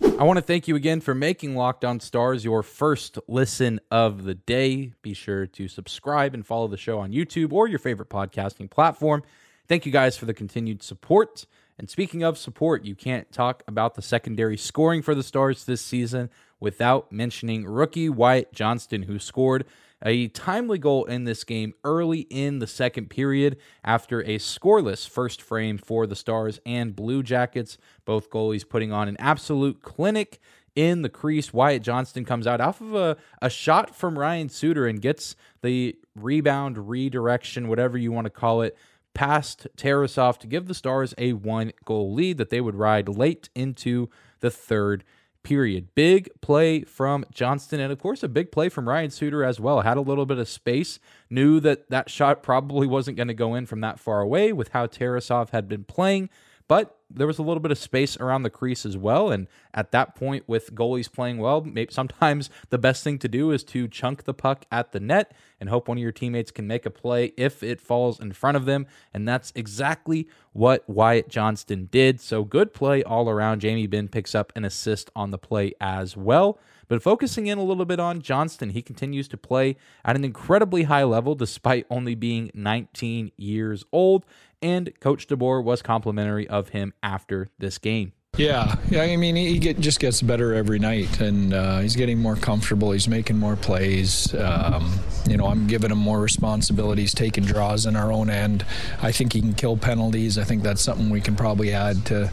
I 0.00 0.24
want 0.24 0.36
to 0.36 0.42
thank 0.42 0.68
you 0.68 0.76
again 0.76 1.00
for 1.00 1.14
making 1.14 1.56
Locked 1.56 1.84
On 1.84 1.98
Stars 1.98 2.44
your 2.44 2.62
first 2.62 3.18
listen 3.26 3.80
of 3.90 4.24
the 4.24 4.34
day. 4.34 4.92
Be 5.02 5.12
sure 5.12 5.46
to 5.46 5.68
subscribe 5.68 6.34
and 6.34 6.46
follow 6.46 6.68
the 6.68 6.76
show 6.76 7.00
on 7.00 7.12
YouTube 7.12 7.52
or 7.52 7.66
your 7.66 7.78
favorite 7.78 8.08
podcasting 8.08 8.70
platform. 8.70 9.22
Thank 9.66 9.86
you 9.86 9.92
guys 9.92 10.16
for 10.16 10.26
the 10.26 10.34
continued 10.34 10.82
support. 10.82 11.46
And 11.78 11.90
speaking 11.90 12.22
of 12.22 12.38
support, 12.38 12.84
you 12.84 12.94
can't 12.94 13.30
talk 13.32 13.62
about 13.66 13.94
the 13.94 14.02
secondary 14.02 14.56
scoring 14.56 15.02
for 15.02 15.14
the 15.14 15.22
Stars 15.22 15.64
this 15.64 15.80
season 15.82 16.30
without 16.60 17.12
mentioning 17.12 17.64
rookie 17.66 18.08
Wyatt 18.08 18.52
Johnston, 18.52 19.02
who 19.02 19.18
scored 19.18 19.64
a 20.04 20.28
timely 20.28 20.78
goal 20.78 21.04
in 21.04 21.24
this 21.24 21.44
game 21.44 21.74
early 21.84 22.20
in 22.30 22.58
the 22.58 22.66
second 22.66 23.10
period 23.10 23.56
after 23.84 24.20
a 24.20 24.38
scoreless 24.38 25.08
first 25.08 25.42
frame 25.42 25.78
for 25.78 26.06
the 26.06 26.16
Stars 26.16 26.60
and 26.64 26.94
Blue 26.94 27.22
Jackets. 27.22 27.78
Both 28.04 28.30
goalies 28.30 28.68
putting 28.68 28.92
on 28.92 29.08
an 29.08 29.16
absolute 29.18 29.82
clinic 29.82 30.38
in 30.76 31.02
the 31.02 31.08
crease. 31.08 31.52
Wyatt 31.52 31.82
Johnston 31.82 32.24
comes 32.24 32.46
out 32.46 32.60
off 32.60 32.80
of 32.80 32.94
a, 32.94 33.16
a 33.42 33.50
shot 33.50 33.94
from 33.94 34.18
Ryan 34.18 34.48
Suter 34.48 34.86
and 34.86 35.02
gets 35.02 35.34
the 35.62 35.96
rebound, 36.14 36.88
redirection, 36.88 37.68
whatever 37.68 37.98
you 37.98 38.12
want 38.12 38.26
to 38.26 38.30
call 38.30 38.62
it, 38.62 38.76
past 39.14 39.66
Tarasov 39.76 40.38
to 40.38 40.46
give 40.46 40.68
the 40.68 40.74
Stars 40.74 41.14
a 41.18 41.32
one 41.32 41.72
goal 41.84 42.14
lead 42.14 42.38
that 42.38 42.50
they 42.50 42.60
would 42.60 42.76
ride 42.76 43.08
late 43.08 43.48
into 43.56 44.08
the 44.38 44.50
third 44.50 45.02
period. 45.42 45.94
Big 45.94 46.28
play 46.40 46.82
from 46.82 47.24
Johnston, 47.32 47.80
and 47.80 47.92
of 47.92 47.98
course, 47.98 48.22
a 48.22 48.28
big 48.28 48.52
play 48.52 48.68
from 48.68 48.88
Ryan 48.88 49.10
Suter 49.10 49.44
as 49.44 49.58
well. 49.60 49.80
Had 49.80 49.96
a 49.96 50.02
little 50.02 50.26
bit 50.26 50.38
of 50.38 50.48
space, 50.48 50.98
knew 51.30 51.60
that 51.60 51.90
that 51.90 52.10
shot 52.10 52.42
probably 52.42 52.86
wasn't 52.86 53.16
going 53.16 53.28
to 53.28 53.34
go 53.34 53.54
in 53.54 53.66
from 53.66 53.80
that 53.80 53.98
far 53.98 54.20
away 54.20 54.52
with 54.52 54.68
how 54.68 54.86
Tarasov 54.86 55.50
had 55.50 55.68
been 55.68 55.84
playing, 55.84 56.28
but 56.68 56.98
there 57.10 57.26
was 57.26 57.38
a 57.38 57.42
little 57.42 57.60
bit 57.60 57.72
of 57.72 57.78
space 57.78 58.16
around 58.18 58.42
the 58.42 58.50
crease 58.50 58.84
as 58.84 58.96
well. 58.96 59.30
And 59.30 59.48
at 59.74 59.92
that 59.92 60.14
point, 60.14 60.44
with 60.46 60.74
goalies 60.74 61.12
playing 61.12 61.38
well, 61.38 61.60
maybe 61.60 61.92
sometimes 61.92 62.50
the 62.70 62.78
best 62.78 63.04
thing 63.04 63.18
to 63.18 63.28
do 63.28 63.50
is 63.50 63.64
to 63.64 63.88
chunk 63.88 64.24
the 64.24 64.34
puck 64.34 64.64
at 64.70 64.92
the 64.92 65.00
net 65.00 65.32
and 65.60 65.68
hope 65.68 65.88
one 65.88 65.98
of 65.98 66.02
your 66.02 66.12
teammates 66.12 66.50
can 66.50 66.66
make 66.66 66.86
a 66.86 66.90
play 66.90 67.32
if 67.36 67.62
it 67.62 67.80
falls 67.80 68.20
in 68.20 68.32
front 68.32 68.56
of 68.56 68.64
them. 68.64 68.86
And 69.12 69.26
that's 69.26 69.52
exactly 69.54 70.28
what 70.52 70.88
Wyatt 70.88 71.28
Johnston 71.28 71.88
did. 71.90 72.20
So 72.20 72.44
good 72.44 72.72
play 72.72 73.02
all 73.02 73.28
around. 73.28 73.60
Jamie 73.60 73.86
Benn 73.86 74.08
picks 74.08 74.34
up 74.34 74.52
an 74.54 74.64
assist 74.64 75.10
on 75.16 75.30
the 75.30 75.38
play 75.38 75.72
as 75.80 76.16
well. 76.16 76.58
But 76.88 77.02
focusing 77.02 77.46
in 77.46 77.58
a 77.58 77.62
little 77.62 77.84
bit 77.84 78.00
on 78.00 78.22
Johnston, 78.22 78.70
he 78.70 78.82
continues 78.82 79.28
to 79.28 79.36
play 79.36 79.76
at 80.04 80.16
an 80.16 80.24
incredibly 80.24 80.84
high 80.84 81.04
level 81.04 81.34
despite 81.34 81.86
only 81.90 82.14
being 82.14 82.50
19 82.54 83.30
years 83.36 83.84
old. 83.92 84.24
And 84.62 84.98
Coach 84.98 85.28
DeBoer 85.28 85.62
was 85.62 85.82
complimentary 85.82 86.48
of 86.48 86.70
him 86.70 86.94
after 87.02 87.50
this 87.58 87.78
game. 87.78 88.12
Yeah, 88.38 88.76
yeah. 88.88 89.02
I 89.02 89.16
mean, 89.16 89.34
he 89.34 89.58
get, 89.58 89.80
just 89.80 89.98
gets 89.98 90.22
better 90.22 90.54
every 90.54 90.78
night, 90.78 91.20
and 91.20 91.52
uh, 91.52 91.80
he's 91.80 91.96
getting 91.96 92.20
more 92.20 92.36
comfortable. 92.36 92.92
He's 92.92 93.08
making 93.08 93.36
more 93.36 93.56
plays. 93.56 94.32
Um, 94.32 95.00
you 95.28 95.36
know, 95.36 95.48
I'm 95.48 95.66
giving 95.66 95.90
him 95.90 95.98
more 95.98 96.20
responsibilities, 96.20 97.12
taking 97.12 97.44
draws 97.44 97.84
in 97.84 97.96
our 97.96 98.12
own 98.12 98.30
end. 98.30 98.64
I 99.02 99.10
think 99.10 99.32
he 99.32 99.40
can 99.40 99.54
kill 99.54 99.76
penalties. 99.76 100.38
I 100.38 100.44
think 100.44 100.62
that's 100.62 100.80
something 100.80 101.10
we 101.10 101.20
can 101.20 101.34
probably 101.34 101.72
add 101.72 102.06
to 102.06 102.30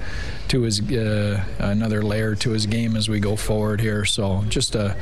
to 0.50 0.62
his 0.62 0.80
uh, 0.92 1.44
another 1.58 2.04
layer 2.04 2.36
to 2.36 2.52
his 2.52 2.68
game 2.68 2.96
as 2.96 3.10
we 3.10 3.20
go 3.20 3.36
forward 3.36 3.82
here. 3.82 4.06
So, 4.06 4.44
just 4.48 4.76
a, 4.76 4.96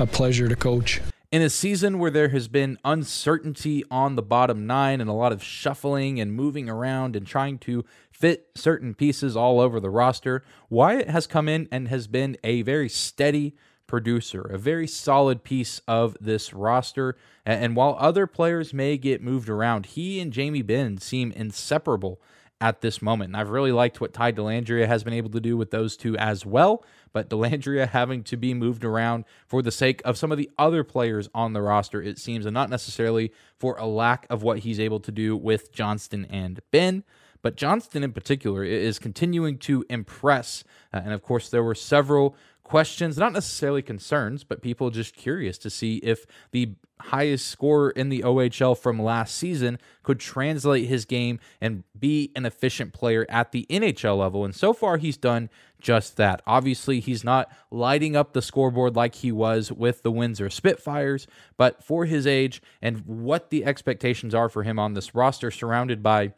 a 0.00 0.06
pleasure 0.06 0.48
to 0.48 0.56
coach. 0.56 1.00
In 1.30 1.42
a 1.42 1.50
season 1.50 1.98
where 1.98 2.10
there 2.10 2.30
has 2.30 2.48
been 2.48 2.78
uncertainty 2.86 3.84
on 3.90 4.16
the 4.16 4.22
bottom 4.22 4.66
nine 4.66 5.00
and 5.00 5.10
a 5.10 5.12
lot 5.12 5.30
of 5.30 5.44
shuffling 5.44 6.18
and 6.18 6.32
moving 6.32 6.70
around 6.70 7.14
and 7.16 7.26
trying 7.26 7.58
to 7.58 7.84
fit 8.18 8.48
certain 8.54 8.94
pieces 8.94 9.36
all 9.36 9.60
over 9.60 9.78
the 9.78 9.90
roster, 9.90 10.42
Wyatt 10.68 11.08
has 11.08 11.26
come 11.26 11.48
in 11.48 11.68
and 11.70 11.88
has 11.88 12.06
been 12.06 12.36
a 12.42 12.62
very 12.62 12.88
steady 12.88 13.54
producer, 13.86 14.42
a 14.42 14.58
very 14.58 14.86
solid 14.86 15.44
piece 15.44 15.80
of 15.88 16.16
this 16.20 16.52
roster. 16.52 17.16
And 17.46 17.76
while 17.76 17.96
other 17.98 18.26
players 18.26 18.74
may 18.74 18.98
get 18.98 19.22
moved 19.22 19.48
around, 19.48 19.86
he 19.86 20.20
and 20.20 20.32
Jamie 20.32 20.62
Benn 20.62 20.98
seem 20.98 21.32
inseparable 21.32 22.20
at 22.60 22.80
this 22.80 23.00
moment. 23.00 23.28
And 23.28 23.36
I've 23.36 23.50
really 23.50 23.72
liked 23.72 24.00
what 24.00 24.12
Ty 24.12 24.32
Dellandrea 24.32 24.86
has 24.86 25.04
been 25.04 25.12
able 25.12 25.30
to 25.30 25.40
do 25.40 25.56
with 25.56 25.70
those 25.70 25.96
two 25.96 26.16
as 26.18 26.44
well. 26.44 26.84
But 27.12 27.30
Dellandrea 27.30 27.88
having 27.90 28.24
to 28.24 28.36
be 28.36 28.52
moved 28.52 28.84
around 28.84 29.24
for 29.46 29.62
the 29.62 29.70
sake 29.70 30.02
of 30.04 30.18
some 30.18 30.32
of 30.32 30.38
the 30.38 30.50
other 30.58 30.84
players 30.84 31.28
on 31.34 31.52
the 31.52 31.62
roster, 31.62 32.02
it 32.02 32.18
seems, 32.18 32.46
and 32.46 32.54
not 32.54 32.70
necessarily 32.70 33.32
for 33.58 33.76
a 33.78 33.86
lack 33.86 34.26
of 34.28 34.42
what 34.42 34.60
he's 34.60 34.80
able 34.80 35.00
to 35.00 35.12
do 35.12 35.36
with 35.36 35.72
Johnston 35.72 36.26
and 36.26 36.60
Benn. 36.70 37.04
But 37.42 37.56
Johnston 37.56 38.02
in 38.02 38.12
particular 38.12 38.64
is 38.64 38.98
continuing 38.98 39.58
to 39.58 39.84
impress. 39.88 40.64
Uh, 40.92 41.02
and 41.04 41.12
of 41.12 41.22
course, 41.22 41.48
there 41.48 41.62
were 41.62 41.74
several 41.74 42.36
questions, 42.68 43.16
not 43.16 43.32
necessarily 43.32 43.82
concerns, 43.82 44.44
but 44.44 44.60
people 44.62 44.90
just 44.90 45.16
curious 45.16 45.56
to 45.58 45.70
see 45.70 45.96
if 45.98 46.26
the 46.52 46.74
highest 47.00 47.46
scorer 47.46 47.90
in 47.90 48.08
the 48.08 48.20
OHL 48.20 48.76
from 48.76 49.00
last 49.00 49.34
season 49.34 49.78
could 50.02 50.20
translate 50.20 50.86
his 50.86 51.04
game 51.04 51.40
and 51.60 51.84
be 51.98 52.30
an 52.36 52.44
efficient 52.44 52.92
player 52.92 53.24
at 53.30 53.52
the 53.52 53.66
NHL 53.70 54.18
level. 54.18 54.44
And 54.44 54.54
so 54.54 54.72
far, 54.72 54.98
he's 54.98 55.16
done 55.16 55.48
just 55.80 56.16
that. 56.16 56.42
Obviously, 56.46 57.00
he's 57.00 57.24
not 57.24 57.50
lighting 57.70 58.16
up 58.16 58.32
the 58.32 58.42
scoreboard 58.42 58.96
like 58.96 59.16
he 59.16 59.32
was 59.32 59.72
with 59.72 60.02
the 60.02 60.10
Windsor 60.10 60.50
Spitfires, 60.50 61.26
but 61.56 61.82
for 61.82 62.04
his 62.04 62.26
age 62.26 62.60
and 62.82 63.06
what 63.06 63.50
the 63.50 63.64
expectations 63.64 64.34
are 64.34 64.48
for 64.48 64.64
him 64.64 64.78
on 64.78 64.94
this 64.94 65.14
roster, 65.14 65.50
surrounded 65.50 66.02
by 66.02 66.34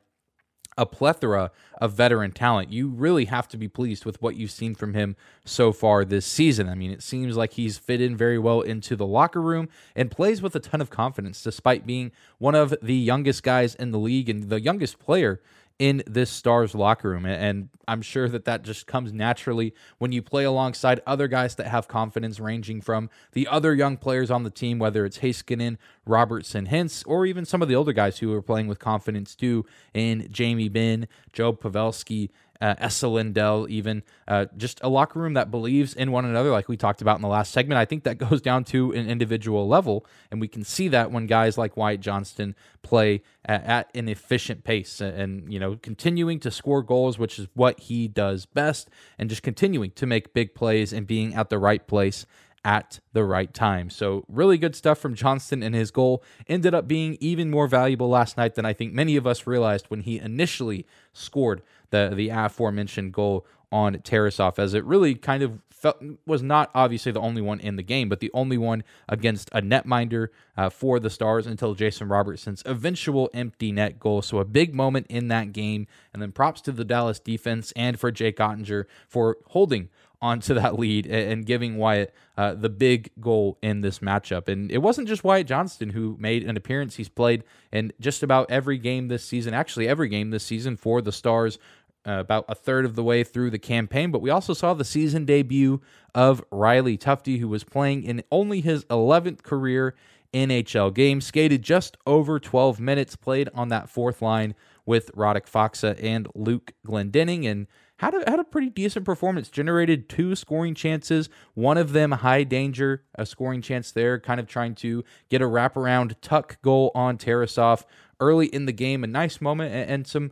a 0.77 0.87
plethora 0.87 1.51
of 1.81 1.93
veteran 1.93 2.33
talent. 2.33 2.73
You 2.73 2.89
really 2.89 3.27
have 3.27 3.49
to 3.49 3.57
be 3.57 3.69
pleased 3.69 4.05
with 4.05 4.21
what 4.23 4.37
you've 4.37 4.51
seen 4.51 4.75
from 4.75 4.95
him 4.95 5.17
so 5.45 5.73
far 5.73 6.05
this 6.05 6.27
season. 6.27 6.69
I 6.69 6.75
mean, 6.75 6.91
it 6.91 7.03
seems 7.03 7.37
like 7.37 7.55
he's 7.55 7.79
fit 7.79 8.01
in 8.01 8.17
very 8.17 8.39
well 8.39 8.61
into 8.61 8.97
the 8.97 9.07
locker 9.07 9.43
room 9.43 9.69
and 9.95 10.11
plays 10.11 10.41
with 10.43 10.55
a 10.55 10.61
ton 10.61 10.81
of 10.81 10.91
confidence, 10.91 11.43
despite 11.43 11.87
being 11.87 12.13
one 12.39 12.55
of 12.55 12.75
the 12.83 12.95
youngest 12.95 13.43
guys 13.43 13.75
in 13.75 13.91
the 13.91 13.99
league 13.99 14.29
and 14.29 14.49
the 14.49 14.61
youngest 14.61 14.99
player 14.99 15.41
in 15.81 16.03
this 16.07 16.31
Stars 16.31 16.75
locker 16.75 17.09
room. 17.09 17.25
And 17.25 17.71
I'm 17.89 18.03
sure 18.03 18.29
that 18.29 18.45
that 18.45 18.63
just 18.63 18.87
comes 18.87 19.15
naturally 19.15 19.75
when 19.97 20.13
you 20.13 20.21
play 20.21 20.45
alongside 20.45 21.01
other 21.07 21.27
guys 21.27 21.55
that 21.55 21.69
have 21.69 21.89
confidence, 21.89 22.39
ranging 22.39 22.83
from 22.83 23.09
the 23.33 23.49
other 23.49 23.75
young 23.75 23.97
players 23.97 24.31
on 24.31 24.43
the 24.43 24.51
team, 24.51 24.79
whether 24.79 25.07
it's 25.07 25.19
Heiskanen, 25.19 25.79
Robertson, 26.05 26.67
Hintz, 26.67 27.03
or 27.07 27.25
even 27.25 27.47
some 27.47 27.63
of 27.63 27.69
the 27.69 27.75
older 27.75 27.95
guys 27.95 28.19
who 28.19 28.31
are 28.35 28.43
playing 28.43 28.69
with 28.69 28.79
confidence 28.79 29.35
too 29.35 29.65
in 29.95 30.29
Jamie 30.31 30.69
Benn, 30.69 31.09
Joe 31.33 31.55
Pavelski, 31.55 32.29
uh, 32.61 32.89
Lindell, 33.03 33.67
even 33.69 34.03
uh, 34.29 34.47
just 34.57 34.81
a 34.83 34.89
locker 34.89 35.19
room 35.19 35.35
that 35.35 35.51
believes 35.51 35.95
in 35.95 36.13
one 36.13 36.25
another, 36.25 36.51
like 36.51 36.69
we 36.69 36.77
talked 36.77 37.01
about 37.01 37.17
in 37.17 37.23
the 37.23 37.29
last 37.29 37.53
segment. 37.53 37.79
I 37.79 37.85
think 37.85 38.05
that 38.05 38.19
goes 38.31 38.41
down 38.41 38.65
to 38.65 38.93
an 38.93 39.09
individual 39.09 39.67
level, 39.67 40.07
and 40.31 40.41
we 40.41 40.49
can 40.49 40.65
see 40.65 40.89
that 40.89 41.11
when 41.11 41.27
guys 41.27 41.57
like 41.57 41.77
Wyatt 41.77 42.01
Johnston 42.01 42.55
play 42.83 43.23
at, 43.45 43.65
at 43.65 43.91
an 43.95 44.09
efficient 44.09 44.65
pace 44.65 45.01
and, 45.01 45.53
you 45.53 45.59
know, 45.59 45.77
continuing 45.77 46.41
to 46.41 46.51
score 46.51 46.83
goals, 46.83 47.19
which 47.19 47.39
is 47.39 47.49
what 47.55 47.81
he 47.81 48.09
does 48.09 48.47
best, 48.47 48.91
and 49.19 49.31
just 49.31 49.43
continuing 49.43 49.91
to 49.93 50.07
make 50.07 50.35
big 50.35 50.55
plays 50.55 50.93
and 50.93 51.07
being 51.07 51.35
at 51.35 51.49
the 51.49 51.59
right 51.59 51.87
place 51.87 52.27
at 52.65 53.01
the 53.13 53.25
right 53.25 53.53
time. 53.55 53.89
So, 53.89 54.25
really 54.29 54.59
good 54.59 54.77
stuff 54.77 54.99
from 54.99 55.15
Johnston, 55.15 55.63
and 55.63 55.75
his 55.75 55.91
goal 55.91 56.23
ended 56.47 56.75
up 56.75 56.87
being 56.87 57.17
even 57.21 57.51
more 57.51 57.67
valuable 57.67 58.09
last 58.09 58.37
night 58.37 58.55
than 58.55 58.67
I 58.67 58.73
think 58.73 58.93
many 58.93 59.17
of 59.17 59.27
us 59.27 59.47
realized 59.47 59.87
when 59.89 60.01
he 60.03 60.19
initially 60.19 60.87
scored 61.13 61.63
the 61.91 62.13
the 62.15 62.29
aforementioned 62.31 63.13
goal 63.13 63.47
on 63.73 63.97
Tarasov, 63.97 64.59
as 64.59 64.75
it 64.75 64.85
really 64.85 65.15
kind 65.15 65.43
of 65.43 65.61
felt, 65.71 66.03
was 66.27 66.43
not 66.43 66.71
obviously 66.75 67.13
the 67.13 67.21
only 67.21 67.41
one 67.41 67.61
in 67.61 67.77
the 67.77 67.83
game, 67.83 68.09
but 68.09 68.21
the 68.21 68.31
only 68.35 68.59
one 68.59 68.83
against 69.09 69.49
a 69.53 69.63
netminder 69.63 70.29
uh, 70.57 70.69
for 70.69 70.99
the 70.99 71.11
Stars 71.11 71.47
until 71.47 71.75
Jason 71.75 72.09
Robertson's 72.09 72.63
eventual 72.67 73.31
empty 73.33 73.73
net 73.73 73.99
goal. 73.99 74.23
So 74.23 74.39
a 74.39 74.45
big 74.45 74.75
moment 74.75 75.07
in 75.09 75.29
that 75.29 75.53
game, 75.53 75.87
and 76.13 76.21
then 76.21 76.33
props 76.33 76.61
to 76.63 76.73
the 76.73 76.85
Dallas 76.85 77.21
defense 77.21 77.73
and 77.77 77.99
for 77.99 78.11
Jake 78.11 78.39
Oettinger 78.39 78.85
for 79.09 79.39
holding 79.49 79.89
onto 80.23 80.53
that 80.53 80.79
lead 80.79 81.07
and 81.07 81.47
giving 81.47 81.79
Wyatt 81.79 82.15
uh, 82.37 82.53
the 82.53 82.69
big 82.69 83.11
goal 83.21 83.57
in 83.63 83.81
this 83.81 84.01
matchup. 84.01 84.49
And 84.49 84.71
it 84.71 84.79
wasn't 84.79 85.09
just 85.09 85.25
Wyatt 85.25 85.47
Johnston 85.47 85.91
who 85.91 86.17
made 86.19 86.45
an 86.45 86.59
appearance. 86.59 86.97
He's 86.97 87.09
played 87.09 87.43
in 87.73 87.93
just 88.01 88.23
about 88.23 88.51
every 88.51 88.77
game 88.77 89.09
this 89.09 89.25
season, 89.25 89.55
actually, 89.55 89.89
every 89.89 90.09
game 90.09 90.29
this 90.31 90.45
season 90.45 90.77
for 90.77 91.01
the 91.01 91.13
Stars 91.13 91.59
uh, 92.07 92.13
about 92.13 92.45
a 92.49 92.55
third 92.55 92.85
of 92.85 92.95
the 92.95 93.03
way 93.03 93.25
through 93.25 93.51
the 93.51 93.59
campaign. 93.59 94.11
But 94.11 94.23
we 94.23 94.31
also 94.31 94.55
saw 94.55 94.75
the 94.75 94.85
season 94.85 95.25
debut 95.25 95.81
of 96.15 96.43
Riley 96.51 96.97
Tufte, 96.97 97.39
who 97.39 97.49
was 97.49 97.65
playing 97.65 98.05
in 98.05 98.23
only 98.31 98.61
his 98.61 98.85
11th 98.87 99.43
career 99.43 99.95
NHL 100.33 100.95
game, 100.95 101.21
skated 101.21 101.63
just 101.63 101.97
over 102.07 102.39
12 102.39 102.81
minutes, 102.81 103.17
played 103.17 103.49
on 103.55 103.69
that 103.69 103.89
fourth 103.89 104.23
line 104.23 104.55
with 104.87 105.11
Radek 105.15 105.51
Faksa 105.51 106.03
and 106.03 106.29
Luke 106.35 106.73
Glendening, 106.87 107.47
and 107.47 107.67
had 107.99 108.15
a, 108.15 108.31
had 108.31 108.41
a 108.41 108.45
pretty 108.45 108.71
decent 108.71 109.05
performance. 109.05 109.49
Generated 109.51 110.09
two 110.09 110.35
scoring 110.35 110.75
chances, 110.75 111.29
one 111.55 111.77
of 111.77 111.93
them 111.93 112.13
high 112.13 112.45
danger, 112.45 113.05
a 113.15 113.27
scoring 113.27 113.61
chance 113.61 113.93
there, 113.93 114.19
kind 114.19 114.41
of 114.41 114.47
trying 114.47 114.75
to 114.77 115.05
get 115.29 115.43
a 115.43 115.47
wraparound 115.47 116.15
tuck 116.23 116.61
goal 116.63 116.91
on 116.95 117.19
Tarasov 117.19 117.85
early 118.19 118.47
in 118.47 118.67
the 118.67 118.73
game. 118.73 119.05
A 119.05 119.07
nice 119.07 119.41
moment 119.41 119.75
and, 119.75 119.91
and 119.91 120.07
some 120.07 120.31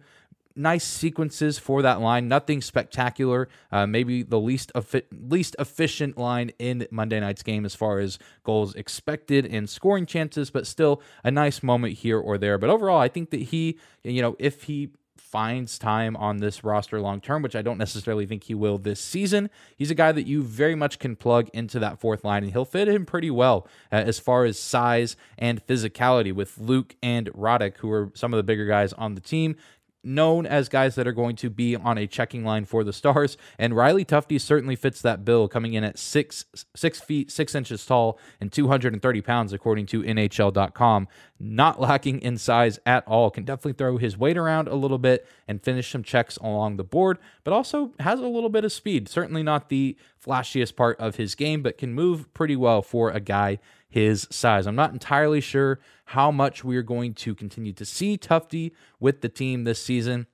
nice 0.58 0.84
sequences 0.84 1.58
for 1.58 1.82
that 1.82 2.00
line. 2.00 2.28
Nothing 2.28 2.60
spectacular. 2.60 3.48
Uh, 3.70 3.86
maybe 3.86 4.22
the 4.22 4.40
least 4.40 4.72
effi- 4.74 5.04
least 5.12 5.56
efficient 5.58 6.18
line 6.18 6.50
in 6.58 6.86
Monday 6.90 7.20
night's 7.20 7.42
game 7.42 7.64
as 7.64 7.74
far 7.74 7.98
as 7.98 8.18
goals 8.44 8.74
expected 8.74 9.46
and 9.46 9.70
scoring 9.70 10.06
chances, 10.06 10.50
but 10.50 10.66
still 10.66 11.00
a 11.24 11.30
nice 11.30 11.62
moment 11.62 11.94
here 11.94 12.18
or 12.18 12.36
there. 12.36 12.58
But 12.58 12.70
overall, 12.70 13.00
I 13.00 13.08
think 13.08 13.30
that 13.30 13.42
he, 13.42 13.78
you 14.02 14.20
know, 14.20 14.36
if 14.38 14.64
he 14.64 14.90
finds 15.28 15.78
time 15.78 16.16
on 16.16 16.38
this 16.38 16.64
roster 16.64 17.00
long 17.00 17.20
term, 17.20 17.42
which 17.42 17.54
I 17.54 17.62
don't 17.62 17.76
necessarily 17.76 18.24
think 18.24 18.44
he 18.44 18.54
will 18.54 18.78
this 18.78 19.00
season. 19.00 19.50
He's 19.76 19.90
a 19.90 19.94
guy 19.94 20.12
that 20.12 20.26
you 20.26 20.42
very 20.42 20.74
much 20.74 20.98
can 20.98 21.16
plug 21.16 21.50
into 21.52 21.78
that 21.80 22.00
fourth 22.00 22.24
line, 22.24 22.44
and 22.44 22.52
he'll 22.52 22.64
fit 22.64 22.88
in 22.88 23.04
pretty 23.04 23.30
well 23.30 23.66
uh, 23.92 23.96
as 23.96 24.18
far 24.18 24.44
as 24.44 24.58
size 24.58 25.16
and 25.36 25.64
physicality 25.66 26.32
with 26.32 26.58
Luke 26.58 26.96
and 27.02 27.28
Radek, 27.32 27.76
who 27.78 27.90
are 27.90 28.10
some 28.14 28.32
of 28.32 28.38
the 28.38 28.42
bigger 28.42 28.66
guys 28.66 28.92
on 28.94 29.14
the 29.14 29.20
team 29.20 29.56
known 30.04 30.46
as 30.46 30.68
guys 30.68 30.94
that 30.94 31.06
are 31.06 31.12
going 31.12 31.36
to 31.36 31.50
be 31.50 31.76
on 31.76 31.98
a 31.98 32.06
checking 32.06 32.44
line 32.44 32.64
for 32.64 32.84
the 32.84 32.92
Stars. 32.92 33.36
And 33.58 33.74
Riley 33.74 34.04
Tufte 34.04 34.40
certainly 34.40 34.76
fits 34.76 35.02
that 35.02 35.24
bill, 35.24 35.48
coming 35.48 35.74
in 35.74 35.84
at 35.84 35.98
six 35.98 36.44
six 36.74 37.00
feet 37.00 37.30
six 37.30 37.54
inches 37.54 37.84
tall 37.84 38.18
and 38.40 38.52
230 38.52 39.20
pounds, 39.22 39.52
according 39.52 39.86
to 39.86 40.02
NHL.com. 40.02 41.08
Not 41.40 41.80
lacking 41.80 42.21
in 42.21 42.37
size 42.37 42.80
at 42.85 43.07
all. 43.07 43.30
Can 43.30 43.45
definitely 43.45 43.75
throw 43.75 43.97
his 43.97 44.18
weight 44.18 44.37
around 44.37 44.66
a 44.66 44.75
little 44.75 44.99
bit 44.99 45.26
and 45.47 45.62
finish 45.62 45.90
some 45.90 46.02
checks 46.02 46.37
along 46.38 46.76
the 46.76 46.85
board, 46.85 47.18
but 47.45 47.52
also 47.52 47.92
has 48.00 48.18
a 48.18 48.26
little 48.26 48.49
bit 48.49 48.64
of 48.64 48.73
speed. 48.73 49.09
Certainly 49.09 49.45
not 49.45 49.68
the 49.68 49.97
flashiest 50.25 50.75
part 50.75 50.99
of 50.99 51.16
his 51.16 51.35
game, 51.35 51.62
but 51.62 51.78
can 51.78 51.95
move 51.95 52.33
pretty 52.35 52.57
well 52.57 52.83
for 52.83 53.11
a 53.11 53.21
guy 53.21 53.59
his 53.88 54.26
size. 54.30 54.66
I'm 54.66 54.75
not 54.75 54.92
entirely 54.92 55.40
sure 55.40 55.78
how 56.07 56.30
much 56.30 56.64
we 56.64 56.76
are 56.76 56.83
going 56.83 57.14
to 57.14 57.35
continue 57.35 57.73
to 57.75 57.85
see 57.85 58.18
Tufte 58.18 58.73
with 58.99 59.21
the 59.21 59.28
team 59.28 59.64
this 59.64 59.83
season. 59.83 60.26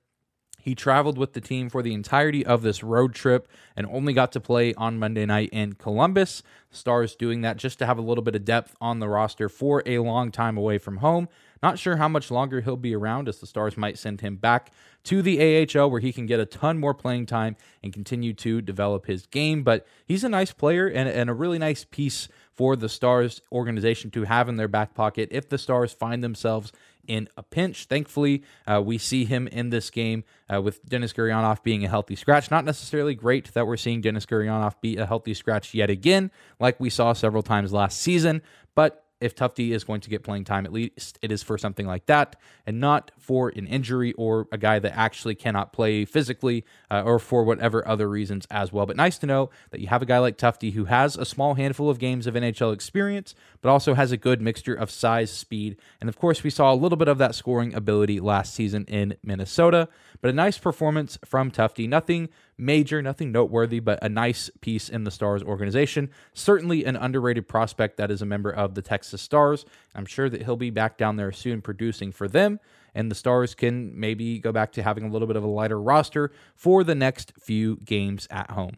He 0.65 0.73
traveled 0.73 1.19
with 1.19 1.33
the 1.33 1.41
team 1.41 1.69
for 1.69 1.83
the 1.83 1.93
entirety 1.93 2.43
of 2.43 2.63
this 2.63 2.81
road 2.81 3.13
trip 3.13 3.47
and 3.75 3.85
only 3.85 4.13
got 4.13 4.31
to 4.31 4.39
play 4.39 4.73
on 4.73 4.97
Monday 4.97 5.23
night 5.23 5.49
in 5.51 5.73
Columbus. 5.73 6.41
Stars 6.71 7.15
doing 7.15 7.41
that 7.41 7.57
just 7.57 7.77
to 7.77 7.85
have 7.85 7.99
a 7.99 8.01
little 8.01 8.23
bit 8.23 8.33
of 8.33 8.45
depth 8.45 8.75
on 8.81 8.97
the 8.97 9.07
roster 9.07 9.47
for 9.47 9.83
a 9.85 9.99
long 9.99 10.31
time 10.31 10.57
away 10.57 10.79
from 10.79 10.97
home. 10.97 11.29
Not 11.61 11.77
sure 11.77 11.97
how 11.97 12.07
much 12.07 12.31
longer 12.31 12.61
he'll 12.61 12.77
be 12.77 12.95
around 12.95 13.29
as 13.29 13.37
the 13.37 13.45
Stars 13.45 13.77
might 13.77 13.99
send 13.99 14.21
him 14.21 14.37
back 14.37 14.71
to 15.03 15.21
the 15.21 15.67
AHL 15.71 15.91
where 15.91 16.01
he 16.01 16.11
can 16.11 16.25
get 16.25 16.39
a 16.39 16.47
ton 16.47 16.79
more 16.79 16.95
playing 16.95 17.27
time 17.27 17.57
and 17.83 17.93
continue 17.93 18.33
to 18.33 18.59
develop 18.59 19.05
his 19.05 19.27
game. 19.27 19.61
But 19.61 19.85
he's 20.07 20.23
a 20.23 20.29
nice 20.29 20.51
player 20.51 20.87
and, 20.87 21.07
and 21.07 21.29
a 21.29 21.33
really 21.33 21.59
nice 21.59 21.83
piece 21.83 22.27
for 22.51 22.75
the 22.75 22.89
Stars 22.89 23.39
organization 23.51 24.09
to 24.11 24.23
have 24.23 24.49
in 24.49 24.55
their 24.55 24.67
back 24.67 24.95
pocket 24.95 25.29
if 25.31 25.47
the 25.47 25.59
Stars 25.59 25.93
find 25.93 26.23
themselves 26.23 26.71
in 27.07 27.29
a 27.37 27.43
pinch. 27.43 27.85
Thankfully, 27.85 28.43
uh, 28.67 28.81
we 28.83 28.97
see 28.97 29.25
him 29.25 29.47
in 29.47 29.69
this 29.69 29.89
game 29.89 30.23
uh, 30.53 30.61
with 30.61 30.83
Denis 30.85 31.13
Gurianov 31.13 31.63
being 31.63 31.85
a 31.85 31.87
healthy 31.87 32.15
scratch. 32.15 32.51
Not 32.51 32.65
necessarily 32.65 33.15
great 33.15 33.53
that 33.53 33.65
we're 33.67 33.77
seeing 33.77 34.01
Denis 34.01 34.25
Gurianov 34.25 34.75
be 34.81 34.97
a 34.97 35.05
healthy 35.05 35.33
scratch 35.33 35.73
yet 35.73 35.89
again, 35.89 36.31
like 36.59 36.79
we 36.79 36.89
saw 36.89 37.13
several 37.13 37.43
times 37.43 37.71
last 37.71 37.99
season, 37.99 38.41
but 38.75 39.04
if 39.25 39.35
Tufte 39.35 39.71
is 39.71 39.83
going 39.83 40.01
to 40.01 40.09
get 40.09 40.23
playing 40.23 40.43
time, 40.43 40.65
at 40.65 40.71
least 40.71 41.17
it 41.23 41.31
is 41.31 41.41
for 41.41 41.57
something 41.57 41.87
like 41.87 42.05
that 42.05 42.35
and 42.67 42.79
not 42.79 43.11
for 43.17 43.49
an 43.49 43.65
injury 43.65 44.13
or 44.13 44.47
a 44.51 44.57
guy 44.57 44.77
that 44.77 44.95
actually 44.95 45.33
cannot 45.33 45.73
play 45.73 46.05
physically 46.05 46.63
uh, 46.91 47.01
or 47.03 47.17
for 47.17 47.43
whatever 47.43 47.85
other 47.87 48.07
reasons 48.07 48.45
as 48.51 48.71
well. 48.71 48.85
But 48.85 48.97
nice 48.97 49.17
to 49.17 49.25
know 49.25 49.49
that 49.71 49.81
you 49.81 49.87
have 49.87 50.03
a 50.03 50.05
guy 50.05 50.19
like 50.19 50.37
Tufte 50.37 50.73
who 50.73 50.85
has 50.85 51.17
a 51.17 51.25
small 51.25 51.55
handful 51.55 51.89
of 51.89 51.97
games 51.97 52.27
of 52.27 52.35
NHL 52.35 52.71
experience, 52.71 53.33
but 53.61 53.69
also 53.69 53.95
has 53.95 54.11
a 54.11 54.17
good 54.17 54.41
mixture 54.41 54.75
of 54.75 54.91
size, 54.91 55.31
speed, 55.31 55.77
and 55.99 56.07
of 56.07 56.19
course, 56.19 56.43
we 56.43 56.51
saw 56.51 56.71
a 56.71 56.75
little 56.75 56.97
bit 56.97 57.07
of 57.07 57.17
that 57.17 57.33
scoring 57.33 57.73
ability 57.73 58.19
last 58.19 58.53
season 58.53 58.85
in 58.85 59.15
Minnesota. 59.23 59.89
But 60.21 60.29
a 60.29 60.33
nice 60.33 60.59
performance 60.59 61.17
from 61.25 61.49
Tufte. 61.49 61.89
Nothing 61.89 62.29
major, 62.57 63.01
nothing 63.01 63.31
noteworthy, 63.31 63.79
but 63.79 63.99
a 64.01 64.09
nice 64.09 64.49
piece 64.61 64.89
in 64.89 65.03
the 65.03 65.11
Stars 65.11 65.43
organization. 65.43 66.09
Certainly 66.33 66.85
an 66.85 66.95
underrated 66.95 67.47
prospect 67.47 67.97
that 67.97 68.11
is 68.11 68.21
a 68.21 68.25
member 68.25 68.51
of 68.51 68.75
the 68.75 68.81
Texas 68.81 69.21
Stars. 69.21 69.65
I'm 69.93 70.05
sure 70.05 70.29
that 70.29 70.43
he'll 70.43 70.55
be 70.55 70.69
back 70.69 70.97
down 70.97 71.15
there 71.17 71.31
soon 71.31 71.61
producing 71.61 72.11
for 72.11 72.27
them, 72.27 72.59
and 72.93 73.11
the 73.11 73.15
Stars 73.15 73.55
can 73.55 73.99
maybe 73.99 74.39
go 74.39 74.51
back 74.51 74.71
to 74.73 74.83
having 74.83 75.03
a 75.03 75.09
little 75.09 75.27
bit 75.27 75.37
of 75.37 75.43
a 75.43 75.47
lighter 75.47 75.79
roster 75.79 76.31
for 76.55 76.83
the 76.83 76.95
next 76.95 77.33
few 77.39 77.77
games 77.77 78.27
at 78.29 78.51
home. 78.51 78.77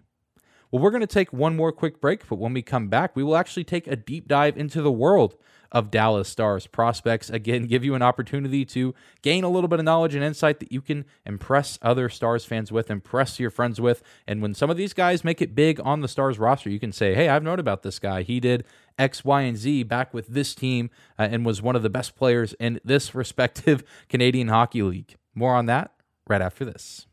Well, 0.72 0.82
we're 0.82 0.92
going 0.92 1.02
to 1.02 1.08
take 1.08 1.32
one 1.32 1.56
more 1.56 1.72
quick 1.72 2.02
break, 2.02 2.28
but 2.28 2.40
when 2.40 2.54
we 2.54 2.62
come 2.62 2.90
back, 2.90 3.16
we 3.16 3.24
will 3.24 3.38
actually 3.38 3.64
take 3.64 3.88
a 3.88 3.96
deep 3.96 4.28
dive 4.28 4.58
into 4.58 4.82
the 4.82 4.92
world 4.92 5.36
of 5.72 5.92
Dallas 5.92 6.30
Stars 6.30 6.68
prospects. 6.68 7.30
Again, 7.30 7.68
give 7.68 7.84
you 7.84 7.96
an 7.96 8.02
opportunity 8.02 8.66
to 8.66 8.94
gain 9.22 9.44
a 9.44 9.50
little 9.50 9.68
bit 9.68 9.80
of 9.80 9.86
knowledge 9.86 10.16
and 10.16 10.24
insight 10.24 10.60
that 10.60 10.72
you 10.72 10.82
can 10.82 11.06
impress 11.26 11.78
other 11.82 12.10
Stars 12.10 12.46
fans 12.46 12.72
with, 12.72 12.90
impress 12.90 13.40
your 13.40 13.50
friends 13.50 13.80
with. 13.82 14.02
And 14.28 14.42
when 14.42 14.54
some 14.54 14.70
of 14.70 14.78
these 14.78 14.94
guys 14.94 15.24
make 15.24 15.42
it 15.42 15.56
big 15.56 15.80
on 15.82 16.02
the 16.02 16.08
Stars 16.08 16.40
roster, 16.40 16.70
you 16.70 16.80
can 16.80 16.92
say, 16.92 17.14
hey, 17.14 17.30
I've 17.30 17.44
known 17.44 17.60
about 17.60 17.84
this 17.84 18.00
guy. 18.00 18.24
He 18.24 18.40
did 18.40 18.64
X, 18.98 19.24
Y, 19.24 19.42
and 19.42 19.58
Z 19.58 19.84
back 19.84 20.14
with 20.14 20.28
this 20.28 20.56
team 20.56 20.90
uh, 21.20 21.28
and 21.30 21.46
was 21.46 21.62
one 21.62 21.76
of 21.76 21.84
the 21.84 21.90
best 21.90 22.16
players 22.16 22.54
in 22.60 22.80
this 22.84 23.14
respective 23.16 23.84
Canadian 24.10 24.48
Hockey 24.48 24.82
League. 24.82 25.16
More 25.36 25.56
on 25.56 25.66
that 25.68 25.92
right 26.28 26.42
after 26.42 26.66
this. 26.66 27.08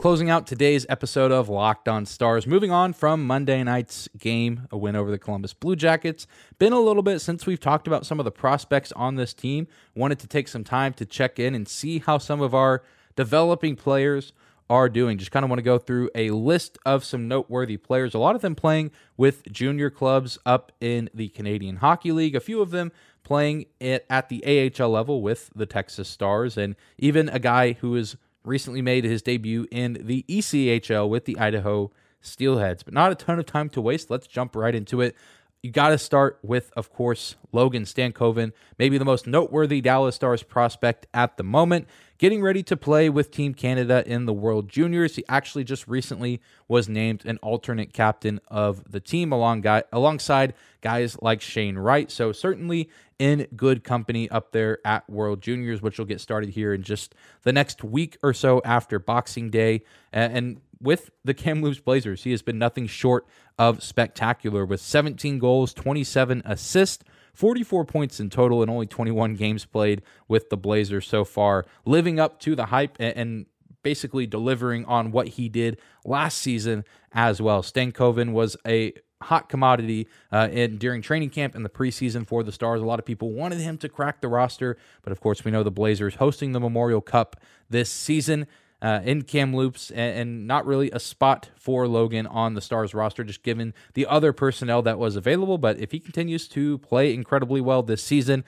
Closing 0.00 0.30
out 0.30 0.46
today's 0.46 0.86
episode 0.88 1.30
of 1.30 1.50
Locked 1.50 1.86
On 1.86 2.06
Stars. 2.06 2.46
Moving 2.46 2.70
on 2.70 2.94
from 2.94 3.26
Monday 3.26 3.62
night's 3.62 4.08
game, 4.16 4.66
a 4.70 4.78
win 4.78 4.96
over 4.96 5.10
the 5.10 5.18
Columbus 5.18 5.52
Blue 5.52 5.76
Jackets. 5.76 6.26
Been 6.58 6.72
a 6.72 6.80
little 6.80 7.02
bit 7.02 7.20
since 7.20 7.44
we've 7.44 7.60
talked 7.60 7.86
about 7.86 8.06
some 8.06 8.18
of 8.18 8.24
the 8.24 8.30
prospects 8.30 8.92
on 8.92 9.16
this 9.16 9.34
team. 9.34 9.68
Wanted 9.94 10.18
to 10.20 10.26
take 10.26 10.48
some 10.48 10.64
time 10.64 10.94
to 10.94 11.04
check 11.04 11.38
in 11.38 11.54
and 11.54 11.68
see 11.68 11.98
how 11.98 12.16
some 12.16 12.40
of 12.40 12.54
our 12.54 12.82
developing 13.14 13.76
players 13.76 14.32
are 14.70 14.88
doing. 14.88 15.18
Just 15.18 15.32
kind 15.32 15.44
of 15.44 15.50
want 15.50 15.58
to 15.58 15.64
go 15.64 15.76
through 15.76 16.08
a 16.14 16.30
list 16.30 16.78
of 16.86 17.04
some 17.04 17.28
noteworthy 17.28 17.76
players. 17.76 18.14
A 18.14 18.18
lot 18.18 18.34
of 18.34 18.40
them 18.40 18.54
playing 18.54 18.92
with 19.18 19.52
junior 19.52 19.90
clubs 19.90 20.38
up 20.46 20.72
in 20.80 21.10
the 21.12 21.28
Canadian 21.28 21.76
Hockey 21.76 22.10
League. 22.10 22.34
A 22.34 22.40
few 22.40 22.62
of 22.62 22.70
them 22.70 22.90
playing 23.22 23.66
it 23.78 24.06
at 24.08 24.30
the 24.30 24.72
AHL 24.80 24.88
level 24.88 25.20
with 25.20 25.50
the 25.54 25.66
Texas 25.66 26.08
Stars, 26.08 26.56
and 26.56 26.74
even 26.98 27.28
a 27.28 27.38
guy 27.38 27.74
who 27.74 27.94
is 27.96 28.16
recently 28.50 28.82
made 28.82 29.04
his 29.04 29.22
debut 29.22 29.66
in 29.70 29.96
the 30.00 30.24
ECHL 30.28 31.08
with 31.08 31.24
the 31.24 31.38
Idaho 31.38 31.90
Steelheads. 32.22 32.84
But 32.84 32.92
not 32.92 33.12
a 33.12 33.14
ton 33.14 33.38
of 33.38 33.46
time 33.46 33.70
to 33.70 33.80
waste. 33.80 34.10
Let's 34.10 34.26
jump 34.26 34.54
right 34.54 34.74
into 34.74 35.00
it. 35.00 35.16
You 35.62 35.70
got 35.70 35.90
to 35.90 35.98
start 35.98 36.38
with, 36.42 36.72
of 36.74 36.90
course, 36.90 37.36
Logan 37.52 37.84
Stankoven, 37.84 38.52
maybe 38.78 38.96
the 38.96 39.04
most 39.04 39.26
noteworthy 39.26 39.82
Dallas 39.82 40.14
Stars 40.14 40.42
prospect 40.42 41.06
at 41.12 41.36
the 41.36 41.42
moment, 41.42 41.86
getting 42.16 42.40
ready 42.40 42.62
to 42.62 42.78
play 42.78 43.10
with 43.10 43.30
Team 43.30 43.52
Canada 43.52 44.02
in 44.06 44.24
the 44.24 44.32
World 44.32 44.70
Juniors. 44.70 45.16
He 45.16 45.24
actually 45.28 45.64
just 45.64 45.86
recently 45.86 46.40
was 46.66 46.88
named 46.88 47.26
an 47.26 47.36
alternate 47.42 47.92
captain 47.92 48.40
of 48.48 48.90
the 48.90 49.00
team 49.00 49.32
along 49.32 49.60
guy, 49.60 49.82
alongside 49.92 50.54
guys 50.80 51.18
like 51.20 51.42
Shane 51.42 51.76
Wright. 51.76 52.10
So 52.10 52.32
certainly 52.32 52.88
in 53.20 53.46
good 53.54 53.84
company 53.84 54.28
up 54.30 54.50
there 54.50 54.78
at 54.82 55.08
World 55.08 55.42
Juniors, 55.42 55.82
which 55.82 55.98
will 55.98 56.06
get 56.06 56.20
started 56.22 56.48
here 56.50 56.72
in 56.72 56.82
just 56.82 57.14
the 57.42 57.52
next 57.52 57.84
week 57.84 58.16
or 58.22 58.32
so 58.32 58.62
after 58.64 58.98
Boxing 58.98 59.50
Day. 59.50 59.82
And 60.10 60.60
with 60.80 61.10
the 61.22 61.34
Kamloops 61.34 61.80
Blazers, 61.80 62.24
he 62.24 62.30
has 62.30 62.40
been 62.40 62.58
nothing 62.58 62.86
short 62.86 63.26
of 63.58 63.82
spectacular 63.82 64.64
with 64.64 64.80
17 64.80 65.38
goals, 65.38 65.74
27 65.74 66.42
assists. 66.44 67.04
44 67.34 67.84
points 67.84 68.18
in 68.18 68.28
total 68.28 68.60
and 68.60 68.70
only 68.70 68.86
21 68.86 69.34
games 69.34 69.64
played 69.64 70.02
with 70.26 70.50
the 70.50 70.56
Blazers 70.56 71.06
so 71.06 71.24
far, 71.24 71.64
living 71.84 72.18
up 72.18 72.40
to 72.40 72.56
the 72.56 72.66
hype 72.66 72.96
and 72.98 73.46
basically 73.82 74.26
delivering 74.26 74.84
on 74.86 75.12
what 75.12 75.28
he 75.28 75.48
did 75.48 75.78
last 76.04 76.38
season 76.38 76.84
as 77.12 77.40
well. 77.40 77.62
Stankoven 77.62 78.32
was 78.32 78.56
a 78.66 78.92
hot 79.22 79.48
commodity 79.48 80.08
uh, 80.32 80.48
in 80.50 80.78
during 80.78 81.02
training 81.02 81.30
camp 81.30 81.54
and 81.54 81.64
the 81.64 81.70
preseason 81.70 82.26
for 82.26 82.42
the 82.42 82.52
Stars. 82.52 82.80
A 82.80 82.84
lot 82.84 82.98
of 82.98 83.04
people 83.04 83.32
wanted 83.32 83.60
him 83.60 83.76
to 83.78 83.88
crack 83.88 84.20
the 84.20 84.28
roster, 84.28 84.76
but 85.02 85.12
of 85.12 85.20
course 85.20 85.44
we 85.44 85.50
know 85.50 85.62
the 85.62 85.70
Blazers 85.70 86.16
hosting 86.16 86.52
the 86.52 86.60
Memorial 86.60 87.00
Cup 87.00 87.36
this 87.68 87.90
season. 87.90 88.46
Uh, 88.82 89.02
in 89.04 89.20
Kamloops, 89.20 89.90
and, 89.90 90.18
and 90.18 90.46
not 90.46 90.64
really 90.64 90.90
a 90.92 90.98
spot 90.98 91.50
for 91.54 91.86
Logan 91.86 92.26
on 92.26 92.54
the 92.54 92.62
Stars 92.62 92.94
roster, 92.94 93.22
just 93.22 93.42
given 93.42 93.74
the 93.92 94.06
other 94.06 94.32
personnel 94.32 94.80
that 94.80 94.98
was 94.98 95.16
available. 95.16 95.58
But 95.58 95.78
if 95.78 95.92
he 95.92 96.00
continues 96.00 96.48
to 96.48 96.78
play 96.78 97.12
incredibly 97.12 97.60
well 97.60 97.82
this 97.82 98.02
season, 98.02 98.42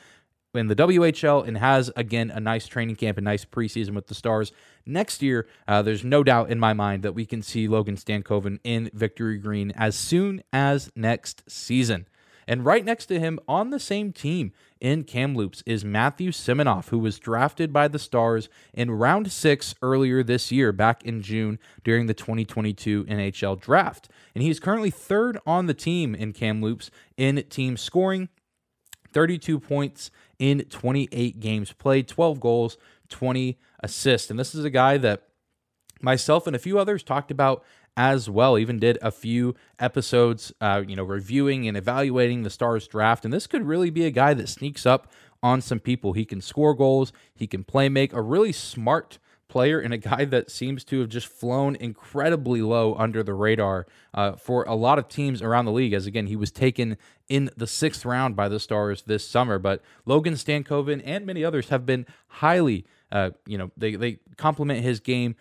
in 0.54 0.68
the 0.68 0.76
WHL 0.76 1.46
and 1.46 1.58
has 1.58 1.90
again 1.96 2.30
a 2.30 2.40
nice 2.40 2.66
training 2.66 2.96
camp, 2.96 3.18
and 3.18 3.24
nice 3.24 3.44
preseason 3.44 3.94
with 3.94 4.06
the 4.06 4.14
Stars. 4.14 4.52
Next 4.84 5.22
year, 5.22 5.46
uh, 5.66 5.82
there's 5.82 6.04
no 6.04 6.22
doubt 6.22 6.50
in 6.50 6.58
my 6.58 6.72
mind 6.72 7.02
that 7.02 7.14
we 7.14 7.24
can 7.24 7.42
see 7.42 7.68
Logan 7.68 7.96
Stankoven 7.96 8.58
in 8.64 8.90
Victory 8.92 9.38
Green 9.38 9.70
as 9.72 9.94
soon 9.94 10.42
as 10.52 10.90
next 10.94 11.50
season. 11.50 12.06
And 12.46 12.64
right 12.64 12.84
next 12.84 13.06
to 13.06 13.20
him 13.20 13.38
on 13.46 13.70
the 13.70 13.78
same 13.78 14.12
team 14.12 14.52
in 14.80 15.04
Kamloops 15.04 15.62
is 15.64 15.84
Matthew 15.84 16.32
Seminoff, 16.32 16.88
who 16.88 16.98
was 16.98 17.20
drafted 17.20 17.72
by 17.72 17.86
the 17.86 18.00
Stars 18.00 18.48
in 18.74 18.90
round 18.90 19.30
six 19.30 19.76
earlier 19.80 20.24
this 20.24 20.50
year, 20.50 20.72
back 20.72 21.04
in 21.04 21.22
June 21.22 21.60
during 21.84 22.06
the 22.06 22.14
2022 22.14 23.04
NHL 23.04 23.60
draft. 23.60 24.08
And 24.34 24.42
he's 24.42 24.58
currently 24.58 24.90
third 24.90 25.38
on 25.46 25.66
the 25.66 25.74
team 25.74 26.16
in 26.16 26.32
Kamloops 26.32 26.90
in 27.16 27.44
team 27.48 27.76
scoring 27.76 28.28
32 29.12 29.60
points 29.60 30.10
in 30.42 30.64
28 30.64 31.38
games 31.38 31.72
played, 31.72 32.08
12 32.08 32.40
goals, 32.40 32.76
20 33.10 33.60
assists. 33.78 34.28
And 34.28 34.40
this 34.40 34.56
is 34.56 34.64
a 34.64 34.70
guy 34.70 34.98
that 34.98 35.28
myself 36.00 36.48
and 36.48 36.56
a 36.56 36.58
few 36.58 36.80
others 36.80 37.04
talked 37.04 37.30
about 37.30 37.62
as 37.96 38.28
well. 38.28 38.58
Even 38.58 38.80
did 38.80 38.98
a 39.00 39.12
few 39.12 39.54
episodes, 39.78 40.52
uh, 40.60 40.82
you 40.84 40.96
know, 40.96 41.04
reviewing 41.04 41.68
and 41.68 41.76
evaluating 41.76 42.42
the 42.42 42.50
Stars 42.50 42.88
draft. 42.88 43.24
And 43.24 43.32
this 43.32 43.46
could 43.46 43.64
really 43.64 43.88
be 43.88 44.04
a 44.04 44.10
guy 44.10 44.34
that 44.34 44.48
sneaks 44.48 44.84
up 44.84 45.12
on 45.44 45.60
some 45.60 45.78
people. 45.78 46.12
He 46.12 46.24
can 46.24 46.40
score 46.40 46.74
goals, 46.74 47.12
he 47.32 47.46
can 47.46 47.62
play 47.62 47.88
make, 47.88 48.12
a 48.12 48.20
really 48.20 48.50
smart 48.50 49.20
player 49.52 49.78
and 49.78 49.92
a 49.92 49.98
guy 49.98 50.24
that 50.24 50.50
seems 50.50 50.82
to 50.82 51.00
have 51.00 51.10
just 51.10 51.26
flown 51.26 51.76
incredibly 51.76 52.62
low 52.62 52.94
under 52.94 53.22
the 53.22 53.34
radar 53.34 53.86
uh, 54.14 54.32
for 54.32 54.64
a 54.64 54.74
lot 54.74 54.98
of 54.98 55.08
teams 55.08 55.42
around 55.42 55.66
the 55.66 55.72
league. 55.72 55.92
As 55.92 56.06
again, 56.06 56.26
he 56.26 56.36
was 56.36 56.50
taken 56.50 56.96
in 57.28 57.50
the 57.54 57.66
sixth 57.66 58.06
round 58.06 58.34
by 58.34 58.48
the 58.48 58.58
Stars 58.58 59.02
this 59.02 59.28
summer. 59.28 59.58
But 59.58 59.82
Logan 60.06 60.34
Stankoven 60.34 61.02
and 61.04 61.26
many 61.26 61.44
others 61.44 61.68
have 61.68 61.84
been 61.84 62.06
highly, 62.28 62.86
uh, 63.12 63.32
you 63.44 63.58
know, 63.58 63.70
they, 63.76 63.94
they 63.94 64.20
compliment 64.38 64.80
his 64.80 65.00
game 65.00 65.36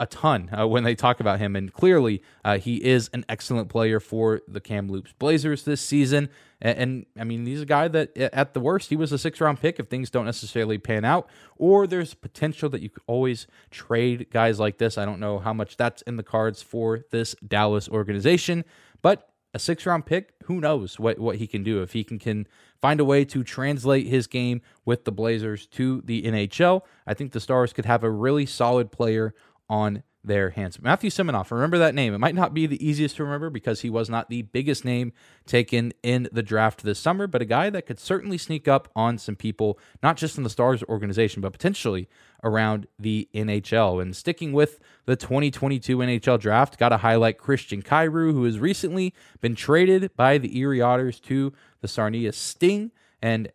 a 0.00 0.06
ton 0.06 0.48
uh, 0.58 0.66
when 0.66 0.82
they 0.82 0.94
talk 0.94 1.20
about 1.20 1.38
him. 1.38 1.54
And 1.54 1.72
clearly, 1.72 2.22
uh, 2.42 2.58
he 2.58 2.82
is 2.82 3.10
an 3.12 3.24
excellent 3.28 3.68
player 3.68 4.00
for 4.00 4.40
the 4.48 4.60
Kamloops 4.60 5.12
Blazers 5.18 5.64
this 5.64 5.82
season. 5.82 6.30
And, 6.60 6.78
and, 6.78 7.06
I 7.18 7.24
mean, 7.24 7.44
he's 7.44 7.60
a 7.60 7.66
guy 7.66 7.86
that, 7.88 8.16
at 8.16 8.54
the 8.54 8.60
worst, 8.60 8.88
he 8.88 8.96
was 8.96 9.12
a 9.12 9.18
six 9.18 9.40
round 9.40 9.60
pick 9.60 9.78
if 9.78 9.88
things 9.88 10.08
don't 10.08 10.24
necessarily 10.24 10.78
pan 10.78 11.04
out. 11.04 11.28
Or 11.58 11.86
there's 11.86 12.14
potential 12.14 12.70
that 12.70 12.80
you 12.80 12.88
could 12.88 13.02
always 13.06 13.46
trade 13.70 14.28
guys 14.30 14.58
like 14.58 14.78
this. 14.78 14.96
I 14.96 15.04
don't 15.04 15.20
know 15.20 15.38
how 15.38 15.52
much 15.52 15.76
that's 15.76 16.00
in 16.02 16.16
the 16.16 16.22
cards 16.22 16.62
for 16.62 17.04
this 17.10 17.36
Dallas 17.46 17.88
organization, 17.88 18.64
but 19.02 19.30
a 19.52 19.58
six 19.58 19.84
round 19.84 20.06
pick, 20.06 20.32
who 20.44 20.60
knows 20.60 20.98
what, 20.98 21.18
what 21.18 21.36
he 21.36 21.46
can 21.46 21.62
do 21.62 21.82
if 21.82 21.92
he 21.92 22.04
can, 22.04 22.18
can 22.18 22.46
find 22.80 23.00
a 23.00 23.04
way 23.04 23.24
to 23.24 23.42
translate 23.42 24.06
his 24.06 24.26
game 24.26 24.62
with 24.84 25.04
the 25.04 25.12
Blazers 25.12 25.66
to 25.66 26.00
the 26.02 26.22
NHL. 26.22 26.82
I 27.06 27.14
think 27.14 27.32
the 27.32 27.40
Stars 27.40 27.72
could 27.72 27.84
have 27.84 28.04
a 28.04 28.10
really 28.10 28.46
solid 28.46 28.92
player 28.92 29.34
on 29.70 30.02
their 30.22 30.50
hands. 30.50 30.80
Matthew 30.80 31.08
Seminoff, 31.08 31.50
remember 31.50 31.78
that 31.78 31.94
name. 31.94 32.12
It 32.12 32.18
might 32.18 32.34
not 32.34 32.52
be 32.52 32.66
the 32.66 32.84
easiest 32.86 33.16
to 33.16 33.24
remember 33.24 33.48
because 33.48 33.80
he 33.80 33.88
was 33.88 34.10
not 34.10 34.28
the 34.28 34.42
biggest 34.42 34.84
name 34.84 35.12
taken 35.46 35.92
in 36.02 36.28
the 36.30 36.42
draft 36.42 36.82
this 36.82 36.98
summer, 36.98 37.26
but 37.26 37.40
a 37.40 37.46
guy 37.46 37.70
that 37.70 37.86
could 37.86 37.98
certainly 37.98 38.36
sneak 38.36 38.68
up 38.68 38.88
on 38.94 39.16
some 39.16 39.36
people, 39.36 39.78
not 40.02 40.18
just 40.18 40.36
in 40.36 40.44
the 40.44 40.50
Stars 40.50 40.82
organization, 40.84 41.40
but 41.40 41.52
potentially 41.52 42.06
around 42.44 42.86
the 42.98 43.28
NHL. 43.34 44.02
And 44.02 44.14
sticking 44.14 44.52
with 44.52 44.78
the 45.06 45.16
2022 45.16 45.96
NHL 45.98 46.38
draft, 46.38 46.78
got 46.78 46.90
to 46.90 46.98
highlight 46.98 47.38
Christian 47.38 47.80
Kyrou, 47.80 48.32
who 48.32 48.44
has 48.44 48.58
recently 48.58 49.14
been 49.40 49.54
traded 49.54 50.14
by 50.16 50.36
the 50.36 50.58
Erie 50.58 50.82
Otters 50.82 51.18
to 51.20 51.52
the 51.80 51.88
Sarnia 51.88 52.32
Sting. 52.32 52.90
And 53.22 53.50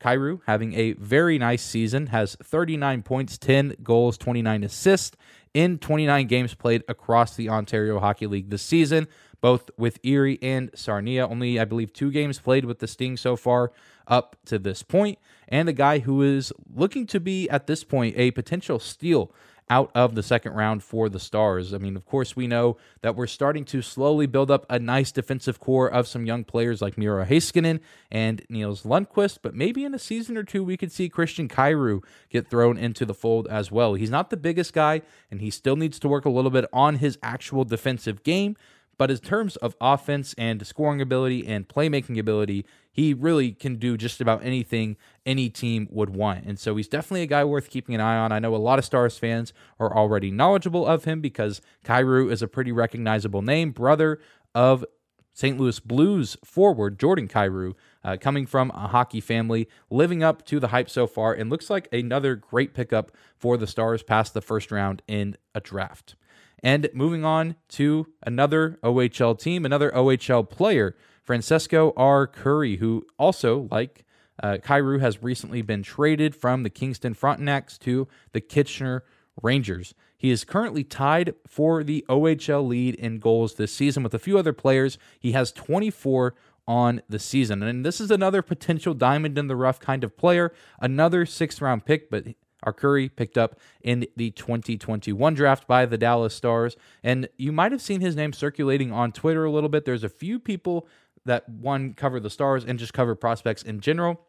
Kyrou 0.00 0.40
having 0.46 0.74
a 0.74 0.92
very 0.94 1.38
nice 1.38 1.62
season, 1.62 2.08
has 2.08 2.36
39 2.42 3.02
points, 3.02 3.38
10 3.38 3.76
goals, 3.82 4.16
29 4.18 4.64
assists 4.64 5.16
in 5.54 5.78
29 5.78 6.26
games 6.26 6.54
played 6.54 6.84
across 6.88 7.34
the 7.34 7.48
Ontario 7.48 7.98
Hockey 7.98 8.26
League 8.26 8.50
this 8.50 8.62
season, 8.62 9.08
both 9.40 9.70
with 9.76 9.98
Erie 10.02 10.38
and 10.42 10.70
Sarnia. 10.74 11.26
Only, 11.26 11.58
I 11.58 11.64
believe, 11.64 11.92
two 11.92 12.10
games 12.10 12.38
played 12.38 12.64
with 12.64 12.78
the 12.78 12.86
Sting 12.86 13.16
so 13.16 13.36
far 13.36 13.72
up 14.06 14.36
to 14.46 14.58
this 14.58 14.82
point, 14.82 15.18
and 15.48 15.68
a 15.68 15.72
guy 15.72 16.00
who 16.00 16.22
is 16.22 16.52
looking 16.74 17.06
to 17.06 17.20
be, 17.20 17.48
at 17.48 17.66
this 17.66 17.84
point, 17.84 18.16
a 18.16 18.32
potential 18.32 18.78
steal 18.78 19.32
out 19.70 19.90
of 19.94 20.16
the 20.16 20.22
second 20.22 20.52
round 20.52 20.82
for 20.82 21.08
the 21.08 21.20
Stars. 21.20 21.72
I 21.72 21.78
mean, 21.78 21.96
of 21.96 22.04
course, 22.04 22.34
we 22.34 22.48
know 22.48 22.76
that 23.02 23.14
we're 23.14 23.28
starting 23.28 23.64
to 23.66 23.80
slowly 23.80 24.26
build 24.26 24.50
up 24.50 24.66
a 24.68 24.78
nice 24.78 25.12
defensive 25.12 25.60
core 25.60 25.88
of 25.88 26.08
some 26.08 26.26
young 26.26 26.42
players 26.44 26.82
like 26.82 26.98
Miro 26.98 27.24
Heiskanen 27.24 27.80
and 28.10 28.42
Nils 28.50 28.82
Lundkvist, 28.82 29.38
but 29.42 29.54
maybe 29.54 29.84
in 29.84 29.94
a 29.94 29.98
season 29.98 30.36
or 30.36 30.42
two, 30.42 30.64
we 30.64 30.76
could 30.76 30.90
see 30.90 31.08
Christian 31.08 31.48
Kyrou 31.48 32.02
get 32.28 32.50
thrown 32.50 32.76
into 32.76 33.06
the 33.06 33.14
fold 33.14 33.46
as 33.46 33.70
well. 33.70 33.94
He's 33.94 34.10
not 34.10 34.30
the 34.30 34.36
biggest 34.36 34.72
guy, 34.72 35.02
and 35.30 35.40
he 35.40 35.50
still 35.50 35.76
needs 35.76 35.98
to 36.00 36.08
work 36.08 36.24
a 36.24 36.30
little 36.30 36.50
bit 36.50 36.66
on 36.72 36.96
his 36.96 37.16
actual 37.22 37.64
defensive 37.64 38.24
game. 38.24 38.56
But 38.98 39.10
in 39.10 39.16
terms 39.16 39.56
of 39.56 39.76
offense 39.80 40.34
and 40.36 40.66
scoring 40.66 41.00
ability 41.00 41.46
and 41.46 41.66
playmaking 41.66 42.18
ability, 42.18 42.66
he 42.92 43.14
really 43.14 43.52
can 43.52 43.76
do 43.76 43.96
just 43.96 44.20
about 44.20 44.44
anything 44.44 44.96
any 45.24 45.48
team 45.48 45.88
would 45.90 46.10
want. 46.10 46.44
And 46.44 46.58
so 46.58 46.76
he's 46.76 46.88
definitely 46.88 47.22
a 47.22 47.26
guy 47.26 47.44
worth 47.44 47.70
keeping 47.70 47.94
an 47.94 48.00
eye 48.00 48.16
on. 48.16 48.32
I 48.32 48.38
know 48.38 48.54
a 48.54 48.56
lot 48.56 48.78
of 48.78 48.84
Stars 48.84 49.18
fans 49.18 49.52
are 49.78 49.96
already 49.96 50.30
knowledgeable 50.30 50.86
of 50.86 51.04
him 51.04 51.20
because 51.20 51.60
Kyrou 51.84 52.30
is 52.30 52.42
a 52.42 52.48
pretty 52.48 52.72
recognizable 52.72 53.42
name, 53.42 53.70
brother 53.70 54.20
of 54.54 54.84
St. 55.32 55.58
Louis 55.58 55.78
Blues 55.80 56.36
forward 56.44 56.98
Jordan 56.98 57.28
Kyrou, 57.28 57.74
uh, 58.02 58.16
coming 58.20 58.46
from 58.46 58.70
a 58.70 58.88
hockey 58.88 59.20
family, 59.20 59.68
living 59.88 60.22
up 60.22 60.44
to 60.46 60.58
the 60.58 60.68
hype 60.68 60.90
so 60.90 61.06
far, 61.06 61.32
and 61.32 61.48
looks 61.48 61.70
like 61.70 61.88
another 61.92 62.34
great 62.34 62.74
pickup 62.74 63.12
for 63.38 63.56
the 63.56 63.66
Stars 63.66 64.02
past 64.02 64.34
the 64.34 64.40
first 64.40 64.72
round 64.72 65.02
in 65.06 65.36
a 65.54 65.60
draft. 65.60 66.16
And 66.62 66.90
moving 66.92 67.24
on 67.24 67.56
to 67.70 68.08
another 68.22 68.78
OHL 68.82 69.38
team, 69.38 69.64
another 69.64 69.90
OHL 69.92 70.48
player, 70.48 70.94
Francesco 71.30 71.92
Arcuri, 71.92 72.78
who 72.78 73.06
also, 73.16 73.68
like 73.70 74.04
uh, 74.42 74.56
Kyrou, 74.60 74.98
has 74.98 75.22
recently 75.22 75.62
been 75.62 75.84
traded 75.84 76.34
from 76.34 76.64
the 76.64 76.70
Kingston 76.70 77.14
Frontenacs 77.14 77.78
to 77.78 78.08
the 78.32 78.40
Kitchener 78.40 79.04
Rangers. 79.40 79.94
He 80.18 80.32
is 80.32 80.42
currently 80.42 80.82
tied 80.82 81.36
for 81.46 81.84
the 81.84 82.04
OHL 82.08 82.66
lead 82.66 82.96
in 82.96 83.20
goals 83.20 83.54
this 83.54 83.72
season 83.72 84.02
with 84.02 84.12
a 84.12 84.18
few 84.18 84.38
other 84.38 84.52
players. 84.52 84.98
He 85.20 85.30
has 85.30 85.52
24 85.52 86.34
on 86.66 87.00
the 87.08 87.20
season. 87.20 87.62
And 87.62 87.86
this 87.86 88.00
is 88.00 88.10
another 88.10 88.42
potential 88.42 88.92
diamond 88.92 89.38
in 89.38 89.46
the 89.46 89.54
rough 89.54 89.78
kind 89.78 90.02
of 90.02 90.16
player, 90.16 90.52
another 90.80 91.24
sixth 91.26 91.62
round 91.62 91.84
pick, 91.84 92.10
but 92.10 92.24
Arcuri 92.66 93.08
picked 93.14 93.38
up 93.38 93.58
in 93.82 94.06
the 94.16 94.30
2021 94.32 95.34
draft 95.34 95.66
by 95.66 95.86
the 95.86 95.96
Dallas 95.96 96.34
Stars. 96.34 96.76
And 97.02 97.28
you 97.36 97.52
might 97.52 97.72
have 97.72 97.80
seen 97.80 98.00
his 98.00 98.16
name 98.16 98.32
circulating 98.32 98.92
on 98.92 99.12
Twitter 99.12 99.44
a 99.44 99.50
little 99.50 99.68
bit. 99.68 99.84
There's 99.84 100.04
a 100.04 100.08
few 100.08 100.38
people 100.38 100.88
that 101.24 101.48
one 101.48 101.94
cover 101.94 102.20
the 102.20 102.30
Stars 102.30 102.64
and 102.64 102.78
just 102.78 102.92
cover 102.92 103.14
prospects 103.14 103.62
in 103.62 103.80
general, 103.80 104.20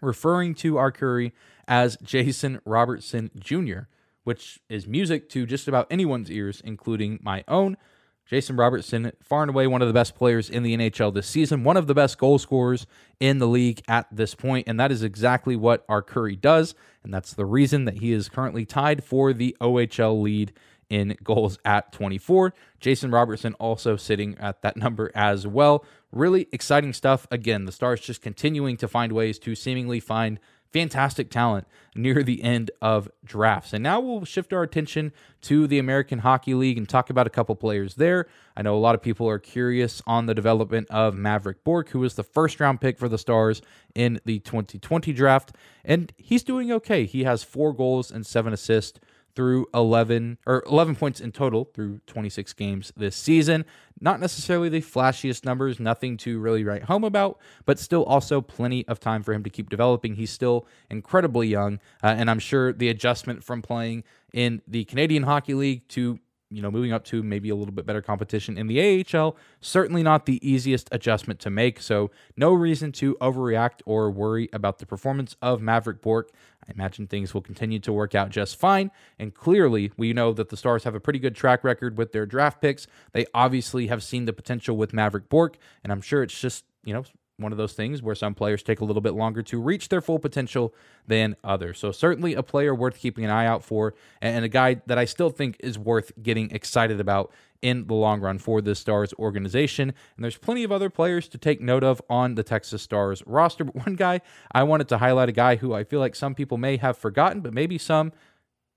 referring 0.00 0.54
to 0.56 0.74
Arcuri 0.74 1.32
as 1.68 1.96
Jason 2.02 2.60
Robertson 2.64 3.30
Jr., 3.38 3.80
which 4.24 4.60
is 4.68 4.86
music 4.86 5.28
to 5.30 5.46
just 5.46 5.68
about 5.68 5.86
anyone's 5.90 6.30
ears, 6.30 6.60
including 6.64 7.18
my 7.22 7.44
own. 7.48 7.76
Jason 8.24 8.56
Robertson, 8.56 9.12
far 9.22 9.42
and 9.42 9.50
away 9.50 9.66
one 9.66 9.82
of 9.82 9.88
the 9.88 9.94
best 9.94 10.14
players 10.14 10.48
in 10.48 10.62
the 10.62 10.76
NHL 10.76 11.12
this 11.12 11.26
season, 11.26 11.64
one 11.64 11.76
of 11.76 11.86
the 11.86 11.94
best 11.94 12.18
goal 12.18 12.38
scorers 12.38 12.86
in 13.18 13.38
the 13.38 13.48
league 13.48 13.82
at 13.88 14.06
this 14.12 14.34
point, 14.34 14.68
and 14.68 14.78
that 14.78 14.92
is 14.92 15.02
exactly 15.02 15.56
what 15.56 15.86
Arcuri 15.88 16.40
does, 16.40 16.74
and 17.02 17.12
that's 17.12 17.34
the 17.34 17.44
reason 17.44 17.84
that 17.84 17.98
he 17.98 18.12
is 18.12 18.28
currently 18.28 18.64
tied 18.64 19.02
for 19.02 19.32
the 19.32 19.56
OHL 19.60 20.22
lead 20.22 20.52
in 20.92 21.16
goals 21.24 21.58
at 21.64 21.90
24. 21.90 22.52
Jason 22.78 23.10
Robertson 23.10 23.54
also 23.54 23.96
sitting 23.96 24.36
at 24.38 24.60
that 24.60 24.76
number 24.76 25.10
as 25.14 25.46
well. 25.46 25.84
Really 26.12 26.46
exciting 26.52 26.92
stuff. 26.92 27.26
Again, 27.30 27.64
the 27.64 27.72
Stars 27.72 28.02
just 28.02 28.20
continuing 28.20 28.76
to 28.76 28.86
find 28.86 29.12
ways 29.12 29.38
to 29.40 29.54
seemingly 29.54 30.00
find 30.00 30.38
fantastic 30.70 31.30
talent 31.30 31.66
near 31.94 32.22
the 32.22 32.42
end 32.42 32.70
of 32.82 33.10
drafts. 33.24 33.72
And 33.72 33.82
now 33.82 34.00
we'll 34.00 34.26
shift 34.26 34.52
our 34.52 34.62
attention 34.62 35.12
to 35.42 35.66
the 35.66 35.78
American 35.78 36.20
Hockey 36.20 36.52
League 36.52 36.76
and 36.76 36.86
talk 36.86 37.08
about 37.08 37.26
a 37.26 37.30
couple 37.30 37.56
players 37.56 37.94
there. 37.94 38.26
I 38.54 38.60
know 38.60 38.76
a 38.76 38.78
lot 38.78 38.94
of 38.94 39.02
people 39.02 39.28
are 39.28 39.38
curious 39.38 40.02
on 40.06 40.26
the 40.26 40.34
development 40.34 40.88
of 40.90 41.14
Maverick 41.14 41.64
Bourque, 41.64 41.90
who 41.90 42.00
was 42.00 42.14
the 42.14 42.22
first 42.22 42.60
round 42.60 42.82
pick 42.82 42.98
for 42.98 43.08
the 43.08 43.18
Stars 43.18 43.62
in 43.94 44.20
the 44.26 44.40
2020 44.40 45.12
draft. 45.14 45.52
And 45.84 46.12
he's 46.18 46.42
doing 46.42 46.70
okay. 46.70 47.06
He 47.06 47.24
has 47.24 47.42
four 47.42 47.72
goals 47.72 48.10
and 48.10 48.26
seven 48.26 48.52
assists 48.52 49.00
through 49.34 49.66
11 49.74 50.38
or 50.46 50.62
11 50.66 50.96
points 50.96 51.20
in 51.20 51.32
total 51.32 51.64
through 51.64 52.00
26 52.06 52.52
games 52.54 52.92
this 52.96 53.16
season. 53.16 53.64
Not 54.00 54.20
necessarily 54.20 54.68
the 54.68 54.80
flashiest 54.80 55.44
numbers, 55.44 55.78
nothing 55.78 56.16
to 56.18 56.38
really 56.38 56.64
write 56.64 56.84
home 56.84 57.04
about, 57.04 57.38
but 57.64 57.78
still 57.78 58.04
also 58.04 58.40
plenty 58.40 58.86
of 58.88 59.00
time 59.00 59.22
for 59.22 59.32
him 59.32 59.44
to 59.44 59.50
keep 59.50 59.70
developing. 59.70 60.16
He's 60.16 60.30
still 60.30 60.66
incredibly 60.90 61.48
young, 61.48 61.78
uh, 62.02 62.08
and 62.08 62.30
I'm 62.30 62.38
sure 62.38 62.72
the 62.72 62.88
adjustment 62.88 63.44
from 63.44 63.62
playing 63.62 64.04
in 64.32 64.62
the 64.66 64.84
Canadian 64.84 65.22
Hockey 65.22 65.54
League 65.54 65.86
to 65.88 66.18
you 66.52 66.62
know, 66.62 66.70
moving 66.70 66.92
up 66.92 67.04
to 67.06 67.22
maybe 67.22 67.48
a 67.48 67.56
little 67.56 67.72
bit 67.72 67.86
better 67.86 68.02
competition 68.02 68.58
in 68.58 68.66
the 68.66 69.04
AHL, 69.14 69.36
certainly 69.60 70.02
not 70.02 70.26
the 70.26 70.46
easiest 70.46 70.88
adjustment 70.92 71.40
to 71.40 71.50
make. 71.50 71.80
So, 71.80 72.10
no 72.36 72.52
reason 72.52 72.92
to 72.92 73.14
overreact 73.16 73.80
or 73.86 74.10
worry 74.10 74.48
about 74.52 74.78
the 74.78 74.86
performance 74.86 75.36
of 75.40 75.60
Maverick 75.60 76.02
Bourque. 76.02 76.30
I 76.66 76.72
imagine 76.72 77.06
things 77.06 77.34
will 77.34 77.40
continue 77.40 77.80
to 77.80 77.92
work 77.92 78.14
out 78.14 78.30
just 78.30 78.56
fine. 78.56 78.90
And 79.18 79.34
clearly, 79.34 79.92
we 79.96 80.12
know 80.12 80.32
that 80.32 80.48
the 80.48 80.56
Stars 80.56 80.84
have 80.84 80.94
a 80.94 81.00
pretty 81.00 81.18
good 81.18 81.34
track 81.34 81.64
record 81.64 81.98
with 81.98 82.12
their 82.12 82.26
draft 82.26 82.60
picks. 82.60 82.86
They 83.12 83.26
obviously 83.34 83.88
have 83.88 84.02
seen 84.02 84.26
the 84.26 84.32
potential 84.32 84.76
with 84.76 84.92
Maverick 84.92 85.28
Bourque, 85.28 85.58
and 85.82 85.92
I'm 85.92 86.00
sure 86.00 86.22
it's 86.22 86.38
just, 86.38 86.64
you 86.84 86.92
know, 86.92 87.04
one 87.42 87.52
of 87.52 87.58
those 87.58 87.72
things 87.72 88.02
where 88.02 88.14
some 88.14 88.34
players 88.34 88.62
take 88.62 88.80
a 88.80 88.84
little 88.84 89.02
bit 89.02 89.14
longer 89.14 89.42
to 89.42 89.60
reach 89.60 89.88
their 89.88 90.00
full 90.00 90.18
potential 90.18 90.74
than 91.06 91.36
others. 91.42 91.78
So, 91.78 91.92
certainly 91.92 92.34
a 92.34 92.42
player 92.42 92.74
worth 92.74 92.98
keeping 92.98 93.24
an 93.24 93.30
eye 93.30 93.46
out 93.46 93.64
for, 93.64 93.94
and 94.20 94.44
a 94.44 94.48
guy 94.48 94.80
that 94.86 94.98
I 94.98 95.04
still 95.04 95.30
think 95.30 95.56
is 95.60 95.78
worth 95.78 96.12
getting 96.22 96.50
excited 96.50 97.00
about 97.00 97.32
in 97.62 97.86
the 97.86 97.94
long 97.94 98.20
run 98.20 98.38
for 98.38 98.60
the 98.60 98.74
Stars 98.74 99.14
organization. 99.18 99.90
And 100.16 100.24
there's 100.24 100.36
plenty 100.36 100.64
of 100.64 100.72
other 100.72 100.90
players 100.90 101.28
to 101.28 101.38
take 101.38 101.60
note 101.60 101.84
of 101.84 102.02
on 102.10 102.34
the 102.34 102.42
Texas 102.42 102.82
Stars 102.82 103.22
roster. 103.24 103.64
But 103.64 103.76
one 103.76 103.94
guy 103.94 104.20
I 104.52 104.64
wanted 104.64 104.88
to 104.88 104.98
highlight, 104.98 105.28
a 105.28 105.32
guy 105.32 105.56
who 105.56 105.72
I 105.72 105.84
feel 105.84 106.00
like 106.00 106.16
some 106.16 106.34
people 106.34 106.58
may 106.58 106.76
have 106.78 106.98
forgotten, 106.98 107.40
but 107.40 107.54
maybe 107.54 107.78
some 107.78 108.12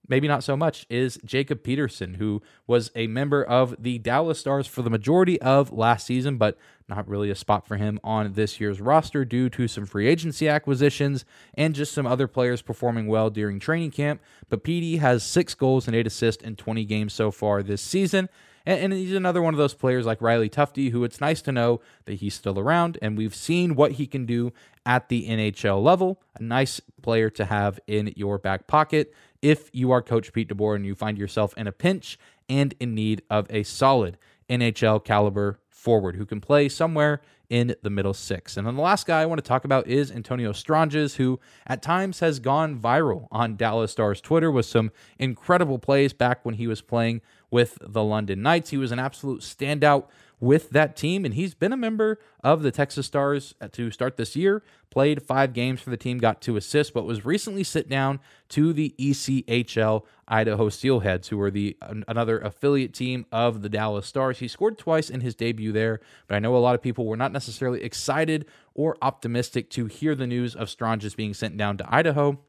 maybe 0.08 0.28
not 0.28 0.44
so 0.44 0.56
much, 0.56 0.86
is 0.89 1.20
Jacob 1.26 1.63
Peterson, 1.63 2.15
who 2.15 2.41
was 2.68 2.91
a 2.96 3.08
member 3.08 3.44
of 3.44 3.76
the 3.82 3.98
Dallas 4.00 4.39
Stars 4.39 4.68
for 4.68 4.82
the 4.82 4.89
majority 4.89 5.41
of 5.41 5.72
last 5.72 6.06
season, 6.06 6.38
but 6.38 6.58
not 6.88 7.08
really 7.08 7.30
a 7.30 7.36
spot 7.36 7.68
for 7.68 7.78
him 7.78 8.00
on 8.04 8.34
this 8.34 8.60
year's 8.60 8.80
roster 8.80 9.26
due 9.26 9.50
to 9.50 9.68
some 9.68 9.86
free 9.86 10.08
agency 10.08 10.48
acquisitions 10.48 11.26
and 11.56 11.74
just 11.74 11.94
some 11.94 12.06
other 12.06 12.28
players 12.28 12.62
performing 12.62 13.08
well 13.08 13.30
during 13.30 13.60
training 13.60 13.91
camp. 13.91 14.22
But 14.50 14.63
PD 14.63 15.00
has 15.00 15.24
six 15.24 15.56
goals 15.56 15.88
and 15.88 15.96
eight 15.96 16.08
assists 16.08 16.44
in 16.44 16.56
20 16.56 16.86
games 16.86 17.13
so 17.13 17.32
far 17.32 17.63
this 17.63 17.82
season. 17.82 18.30
And, 18.68 18.94
he's 18.94 19.13
another 19.13 19.44
one 19.44 19.54
of 19.54 19.60
those 19.60 19.76
players 19.76 20.08
like 20.08 20.22
Riley 20.22 20.50
Tufte, 20.50 20.89
who 20.89 21.04
it's 21.04 21.22
nice 21.22 21.41
to 21.44 21.52
know 21.52 21.82
that 22.06 22.15
he's 22.15 22.34
still 22.34 22.58
around, 22.58 22.98
and 23.00 23.15
we've 23.15 23.36
seen 23.36 23.76
what 23.76 23.94
he 23.94 24.08
can 24.08 24.26
do 24.26 24.54
at 24.88 25.10
the 25.10 25.28
NHL 25.30 25.84
level. 25.84 26.20
A 26.36 26.41
nice 26.41 26.82
player 27.04 27.30
to 27.30 27.46
have 27.46 27.80
in 27.86 28.12
your 28.15 28.39
back 28.39 28.65
pocket 28.65 29.13
if 29.45 29.69
you 29.71 29.91
are 29.91 30.01
Coach 30.01 30.34
Pete 30.34 30.49
DeBoer 30.49 30.75
and 30.75 30.88
you 30.88 30.95
find 30.95 31.19
yourself 31.19 31.53
in 31.55 31.67
a 31.67 31.71
pinch 31.71 32.17
and 32.49 32.73
in 32.79 32.95
need 32.95 33.21
of 33.29 33.45
a 33.51 33.62
solid 33.62 34.17
NHL 34.49 35.05
caliber 35.05 35.60
forward 35.69 36.15
who 36.15 36.25
can 36.25 36.41
play 36.41 36.67
somewhere 36.67 37.21
in 37.47 37.75
the 37.84 37.91
middle 37.91 38.15
six. 38.15 38.58
And 38.58 38.65
then 38.65 38.75
the 38.75 38.81
last 38.81 39.05
guy 39.05 39.21
I 39.21 39.27
want 39.27 39.38
to 39.38 39.47
talk 39.47 39.63
about 39.63 39.88
is 39.88 40.10
Antonio 40.12 40.51
Stranges, 40.51 41.17
who 41.17 41.39
at 41.67 41.84
times 41.84 42.21
has 42.21 42.39
gone 42.39 42.79
viral 42.79 43.27
on 43.31 43.55
Dallas 43.55 43.91
Stars 43.91 44.19
Twitter 44.19 44.49
with 44.49 44.65
some 44.65 44.91
incredible 45.19 45.77
plays 45.77 46.12
back 46.12 46.43
when 46.43 46.55
he 46.55 46.65
was 46.65 46.81
playing 46.81 47.21
with 47.51 47.77
the 47.81 48.03
London 48.03 48.41
Knights. 48.41 48.71
He 48.71 48.77
was 48.77 48.91
an 48.91 48.97
absolute 48.97 49.41
standout 49.41 50.05
with 50.39 50.69
that 50.71 50.95
team, 50.95 51.26
and 51.26 51.34
he's 51.34 51.54
been 51.54 51.74
a 51.74 51.78
member 51.78 52.19
of 52.43 52.62
the 52.62 52.71
Texas 52.71 53.06
Stars 53.06 53.56
to 53.71 53.91
start 53.91 54.17
this 54.17 54.36
year. 54.36 54.63
Played 54.89 55.24
five 55.24 55.54
games 55.54 55.82
for 55.82 55.89
the 55.89 55.98
team, 55.98 56.17
got 56.17 56.41
two 56.41 56.58
assists, 56.58 56.91
but 56.91 57.06
was 57.06 57.26
recently 57.26 57.63
sit 57.63 57.89
down 57.89 58.19
to 58.50 58.74
the 58.74 58.95
ECHL 58.98 60.04
Idaho 60.28 60.69
Steelheads, 60.69 61.28
who 61.28 61.39
are 61.41 61.52
the 61.52 61.78
another 61.82 62.39
affiliate 62.39 62.93
team 62.93 63.26
of 63.32 63.62
the 63.62 63.69
Dallas 63.69 64.08
Stars. 64.08 64.39
He 64.39 64.48
scored 64.48 64.78
twice 64.78 65.10
in 65.10 65.21
his 65.21 65.36
debut 65.36 65.71
there, 65.71 66.00
but 66.28 66.36
I 66.36 66.39
know 66.39 66.56
a 66.56 66.60
lot 66.60 66.76
of 66.76 66.82
people 66.82 67.06
were 67.06 67.17
not 67.17 67.32
necessarily 67.32 67.84
excited 67.84 68.45
or 68.74 68.98
optimistic 69.02 69.69
to 69.71 69.86
hear 69.86 70.15
the 70.15 70.28
news 70.28 70.56
of 70.56 70.69
Stranges 70.69 71.15
being 71.15 71.34
sent 71.34 71.58
down 71.58 71.78
to 71.78 71.93
Idaho. 71.93 72.39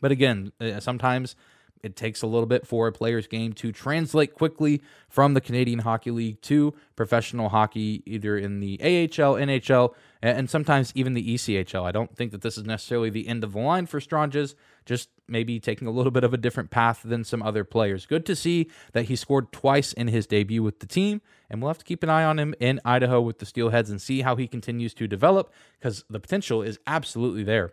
But 0.00 0.10
again, 0.10 0.52
uh, 0.60 0.80
sometimes 0.80 1.36
it 1.82 1.96
takes 1.96 2.22
a 2.22 2.26
little 2.26 2.46
bit 2.46 2.66
for 2.66 2.86
a 2.86 2.92
player's 2.92 3.26
game 3.26 3.52
to 3.54 3.72
translate 3.72 4.34
quickly 4.34 4.80
from 5.08 5.34
the 5.34 5.40
Canadian 5.40 5.80
Hockey 5.80 6.12
League 6.12 6.40
to 6.42 6.74
professional 6.94 7.48
hockey, 7.48 8.02
either 8.06 8.36
in 8.36 8.60
the 8.60 8.78
AHL, 8.80 9.34
NHL, 9.34 9.94
and 10.22 10.48
sometimes 10.48 10.92
even 10.94 11.14
the 11.14 11.34
ECHL. 11.34 11.82
I 11.82 11.90
don't 11.90 12.14
think 12.16 12.30
that 12.30 12.42
this 12.42 12.56
is 12.56 12.64
necessarily 12.64 13.10
the 13.10 13.26
end 13.26 13.42
of 13.42 13.52
the 13.52 13.58
line 13.58 13.86
for 13.86 14.00
Stranges, 14.00 14.54
just 14.86 15.08
maybe 15.26 15.58
taking 15.58 15.88
a 15.88 15.90
little 15.90 16.12
bit 16.12 16.22
of 16.22 16.32
a 16.32 16.36
different 16.36 16.70
path 16.70 17.02
than 17.04 17.24
some 17.24 17.42
other 17.42 17.64
players. 17.64 18.06
Good 18.06 18.24
to 18.26 18.36
see 18.36 18.70
that 18.92 19.06
he 19.06 19.16
scored 19.16 19.50
twice 19.50 19.92
in 19.92 20.06
his 20.06 20.26
debut 20.26 20.62
with 20.62 20.78
the 20.78 20.86
team, 20.86 21.20
and 21.50 21.60
we'll 21.60 21.70
have 21.70 21.78
to 21.78 21.84
keep 21.84 22.04
an 22.04 22.10
eye 22.10 22.24
on 22.24 22.38
him 22.38 22.54
in 22.60 22.80
Idaho 22.84 23.20
with 23.20 23.40
the 23.40 23.46
Steelheads 23.46 23.90
and 23.90 24.00
see 24.00 24.22
how 24.22 24.36
he 24.36 24.46
continues 24.46 24.94
to 24.94 25.08
develop 25.08 25.52
because 25.78 26.04
the 26.08 26.20
potential 26.20 26.62
is 26.62 26.78
absolutely 26.86 27.42
there 27.42 27.72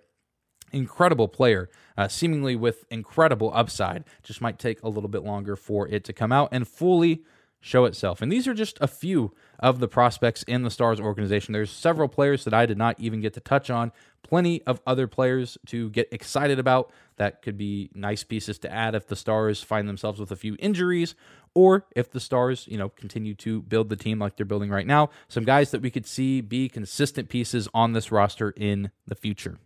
incredible 0.71 1.27
player, 1.27 1.69
uh, 1.97 2.07
seemingly 2.07 2.55
with 2.55 2.85
incredible 2.89 3.51
upside. 3.53 4.03
Just 4.23 4.41
might 4.41 4.59
take 4.59 4.81
a 4.83 4.89
little 4.89 5.09
bit 5.09 5.23
longer 5.23 5.55
for 5.55 5.87
it 5.87 6.03
to 6.05 6.13
come 6.13 6.31
out 6.31 6.49
and 6.51 6.67
fully 6.67 7.23
show 7.61 7.85
itself. 7.85 8.21
And 8.21 8.31
these 8.31 8.47
are 8.47 8.53
just 8.53 8.77
a 8.79 8.87
few 8.87 9.33
of 9.59 9.79
the 9.79 9.87
prospects 9.87 10.43
in 10.43 10.63
the 10.63 10.71
Stars 10.71 10.99
organization. 10.99 11.51
There's 11.51 11.71
several 11.71 12.07
players 12.07 12.45
that 12.45 12.53
I 12.53 12.65
did 12.65 12.77
not 12.77 12.99
even 12.99 13.19
get 13.19 13.33
to 13.33 13.41
touch 13.41 13.69
on. 13.69 13.91
Plenty 14.23 14.61
of 14.63 14.81
other 14.87 15.07
players 15.07 15.57
to 15.67 15.89
get 15.89 16.07
excited 16.11 16.59
about 16.59 16.91
that 17.17 17.41
could 17.41 17.57
be 17.57 17.89
nice 17.93 18.23
pieces 18.23 18.59
to 18.59 18.71
add 18.71 18.95
if 18.95 19.07
the 19.07 19.15
Stars 19.15 19.61
find 19.61 19.89
themselves 19.89 20.19
with 20.19 20.31
a 20.31 20.35
few 20.35 20.55
injuries 20.59 21.15
or 21.53 21.85
if 21.95 22.11
the 22.11 22.19
Stars, 22.19 22.65
you 22.67 22.77
know, 22.77 22.89
continue 22.89 23.33
to 23.35 23.61
build 23.63 23.89
the 23.89 23.95
team 23.95 24.19
like 24.19 24.37
they're 24.37 24.45
building 24.45 24.69
right 24.69 24.87
now. 24.87 25.09
Some 25.27 25.43
guys 25.43 25.71
that 25.71 25.81
we 25.81 25.91
could 25.91 26.05
see 26.05 26.41
be 26.41 26.69
consistent 26.69 27.27
pieces 27.27 27.67
on 27.73 27.93
this 27.93 28.11
roster 28.11 28.51
in 28.51 28.91
the 29.05 29.15
future. 29.15 29.57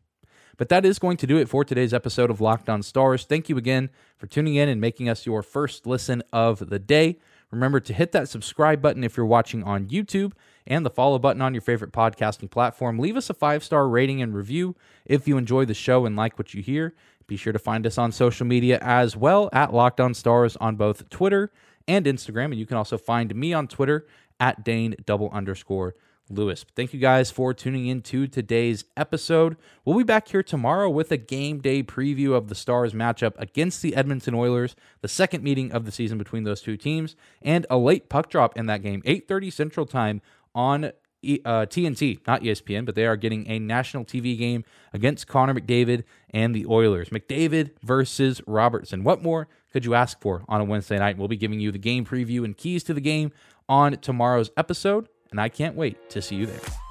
But 0.58 0.70
that 0.70 0.86
is 0.86 1.00
going 1.00 1.18
to 1.18 1.28
do 1.28 1.38
it 1.38 1.50
for 1.50 1.66
today's 1.66 1.94
episode 1.94 2.30
of 2.30 2.39
Locked 2.39 2.70
On 2.70 2.84
Stars. 2.84 3.26
Thank 3.26 3.50
you 3.50 3.58
again 3.58 3.89
for 4.18 4.28
tuning 4.28 4.56
in 4.56 4.70
and 4.70 4.80
making 4.80 5.10
us 5.10 5.26
your 5.26 5.42
first 5.42 5.88
listen 5.88 6.22
of 6.32 6.70
the 6.70 6.80
day. 6.80 7.18
Remember 7.50 7.80
to 7.80 7.94
hit 7.94 8.12
that 8.12 8.30
subscribe 8.30 8.82
button 8.82 9.04
if 9.04 9.18
you're 9.18 9.26
watching 9.26 9.63
on 9.63 9.88
YouTube 9.88 10.34
and 10.68 10.86
the 10.86 10.89
follow 10.89 11.20
button 11.20 11.42
on 11.42 11.54
your 11.54 11.62
favorite 11.62 11.92
podcasting 11.92 12.50
platform. 12.50 13.00
Leave 13.00 13.18
us 13.18 13.30
a 13.30 13.34
five 13.34 13.63
star 13.63 13.88
rating 13.88 14.22
and 14.22 14.36
review 14.36 14.76
if 15.06 15.28
you 15.28 15.38
enjoy 15.38 15.66
the 15.66 15.74
show 15.74 16.06
and 16.06 16.16
like 16.16 16.38
what 16.38 16.54
you 16.54 16.62
hear. 16.62 16.94
Be 17.26 17.38
sure 17.38 17.54
to 17.54 17.60
find 17.60 17.88
us 17.88 17.98
on 17.98 18.12
social 18.12 18.46
media 18.46 18.80
as 18.82 19.16
well 19.16 19.50
at 19.54 19.74
Locked 19.74 20.00
On 20.00 20.13
Stars 20.13 20.56
on 20.58 20.76
both 20.76 21.10
Twitter 21.10 21.52
and 21.88 22.06
Instagram. 22.06 22.46
And 22.46 22.60
you 22.60 22.66
can 22.66 22.78
also 22.78 22.98
find 22.98 23.34
me 23.36 23.54
on 23.54 23.68
Twitter 23.68 24.06
at 24.39 24.63
Dane 24.63 24.96
double 25.06 25.30
underscore 25.32 25.96
Lewis. 26.30 26.66
Thank 26.76 26.94
you 26.94 27.00
guys 27.00 27.32
for 27.32 27.54
tuning 27.54 27.88
in 27.88 28.02
to 28.04 28.28
today's 28.28 28.86
episode. 28.96 29.58
We'll 29.84 29.98
be 29.98 30.04
back 30.04 30.30
here 30.30 30.44
tomorrow 30.44 30.90
with 30.90 31.12
a 31.12 31.18
game 31.18 31.60
day 31.60 31.84
preview 31.84 32.34
of 32.34 32.48
the 32.48 32.56
Stars 32.56 32.94
matchup 32.94 33.34
against 33.38 33.82
the 33.82 33.96
Edmonton 33.96 34.34
Oilers, 34.34 34.76
the 35.02 35.08
second 35.08 35.44
meeting 35.44 35.72
of 35.72 35.86
the 35.86 35.92
season 35.92 36.18
between 36.18 36.44
those 36.44 36.62
two 36.62 36.78
teams, 36.78 37.16
and 37.42 37.66
a 37.70 37.78
late 37.78 38.10
puck 38.10 38.30
drop 38.30 38.58
in 38.58 38.66
that 38.68 38.82
game, 38.82 39.02
8:30 39.06 39.52
Central 39.52 39.86
Time 39.86 40.22
on 40.56 40.86
uh, 40.86 41.66
TNT, 41.66 42.20
not 42.28 42.42
ESPN, 42.42 42.86
but 42.86 42.96
they 42.96 43.06
are 43.06 43.16
getting 43.16 43.48
a 43.48 43.60
national 43.60 44.06
TV 44.06 44.38
game 44.38 44.64
against 44.92 45.28
Connor 45.28 45.54
McDavid 45.54 46.04
and 46.32 46.54
the 46.54 46.66
Oilers. 46.66 47.10
McDavid 47.10 47.72
versus 47.82 48.42
Robertson. 48.46 49.04
What 49.04 49.24
more 49.24 49.48
could 49.72 49.86
you 49.86 49.96
ask 49.96 50.20
for 50.20 50.44
on 50.48 50.62
a 50.62 50.66
Wednesday 50.66 51.00
night? 51.00 51.18
We'll 51.18 51.28
be 51.28 51.38
giving 51.38 51.60
you 51.60 51.72
the 51.72 51.78
game 51.78 52.06
preview 52.06 52.44
and 52.44 52.58
keys 52.58 52.84
to 52.86 52.94
the 52.94 53.02
game 53.02 53.32
on 53.70 53.98
tomorrow's 53.98 54.52
episode 54.58 55.08
and 55.34 55.41
I 55.41 55.50
can't 55.50 55.76
wait 55.76 56.12
to 56.12 56.22
see 56.22 56.36
you 56.36 56.46
there. 56.46 56.83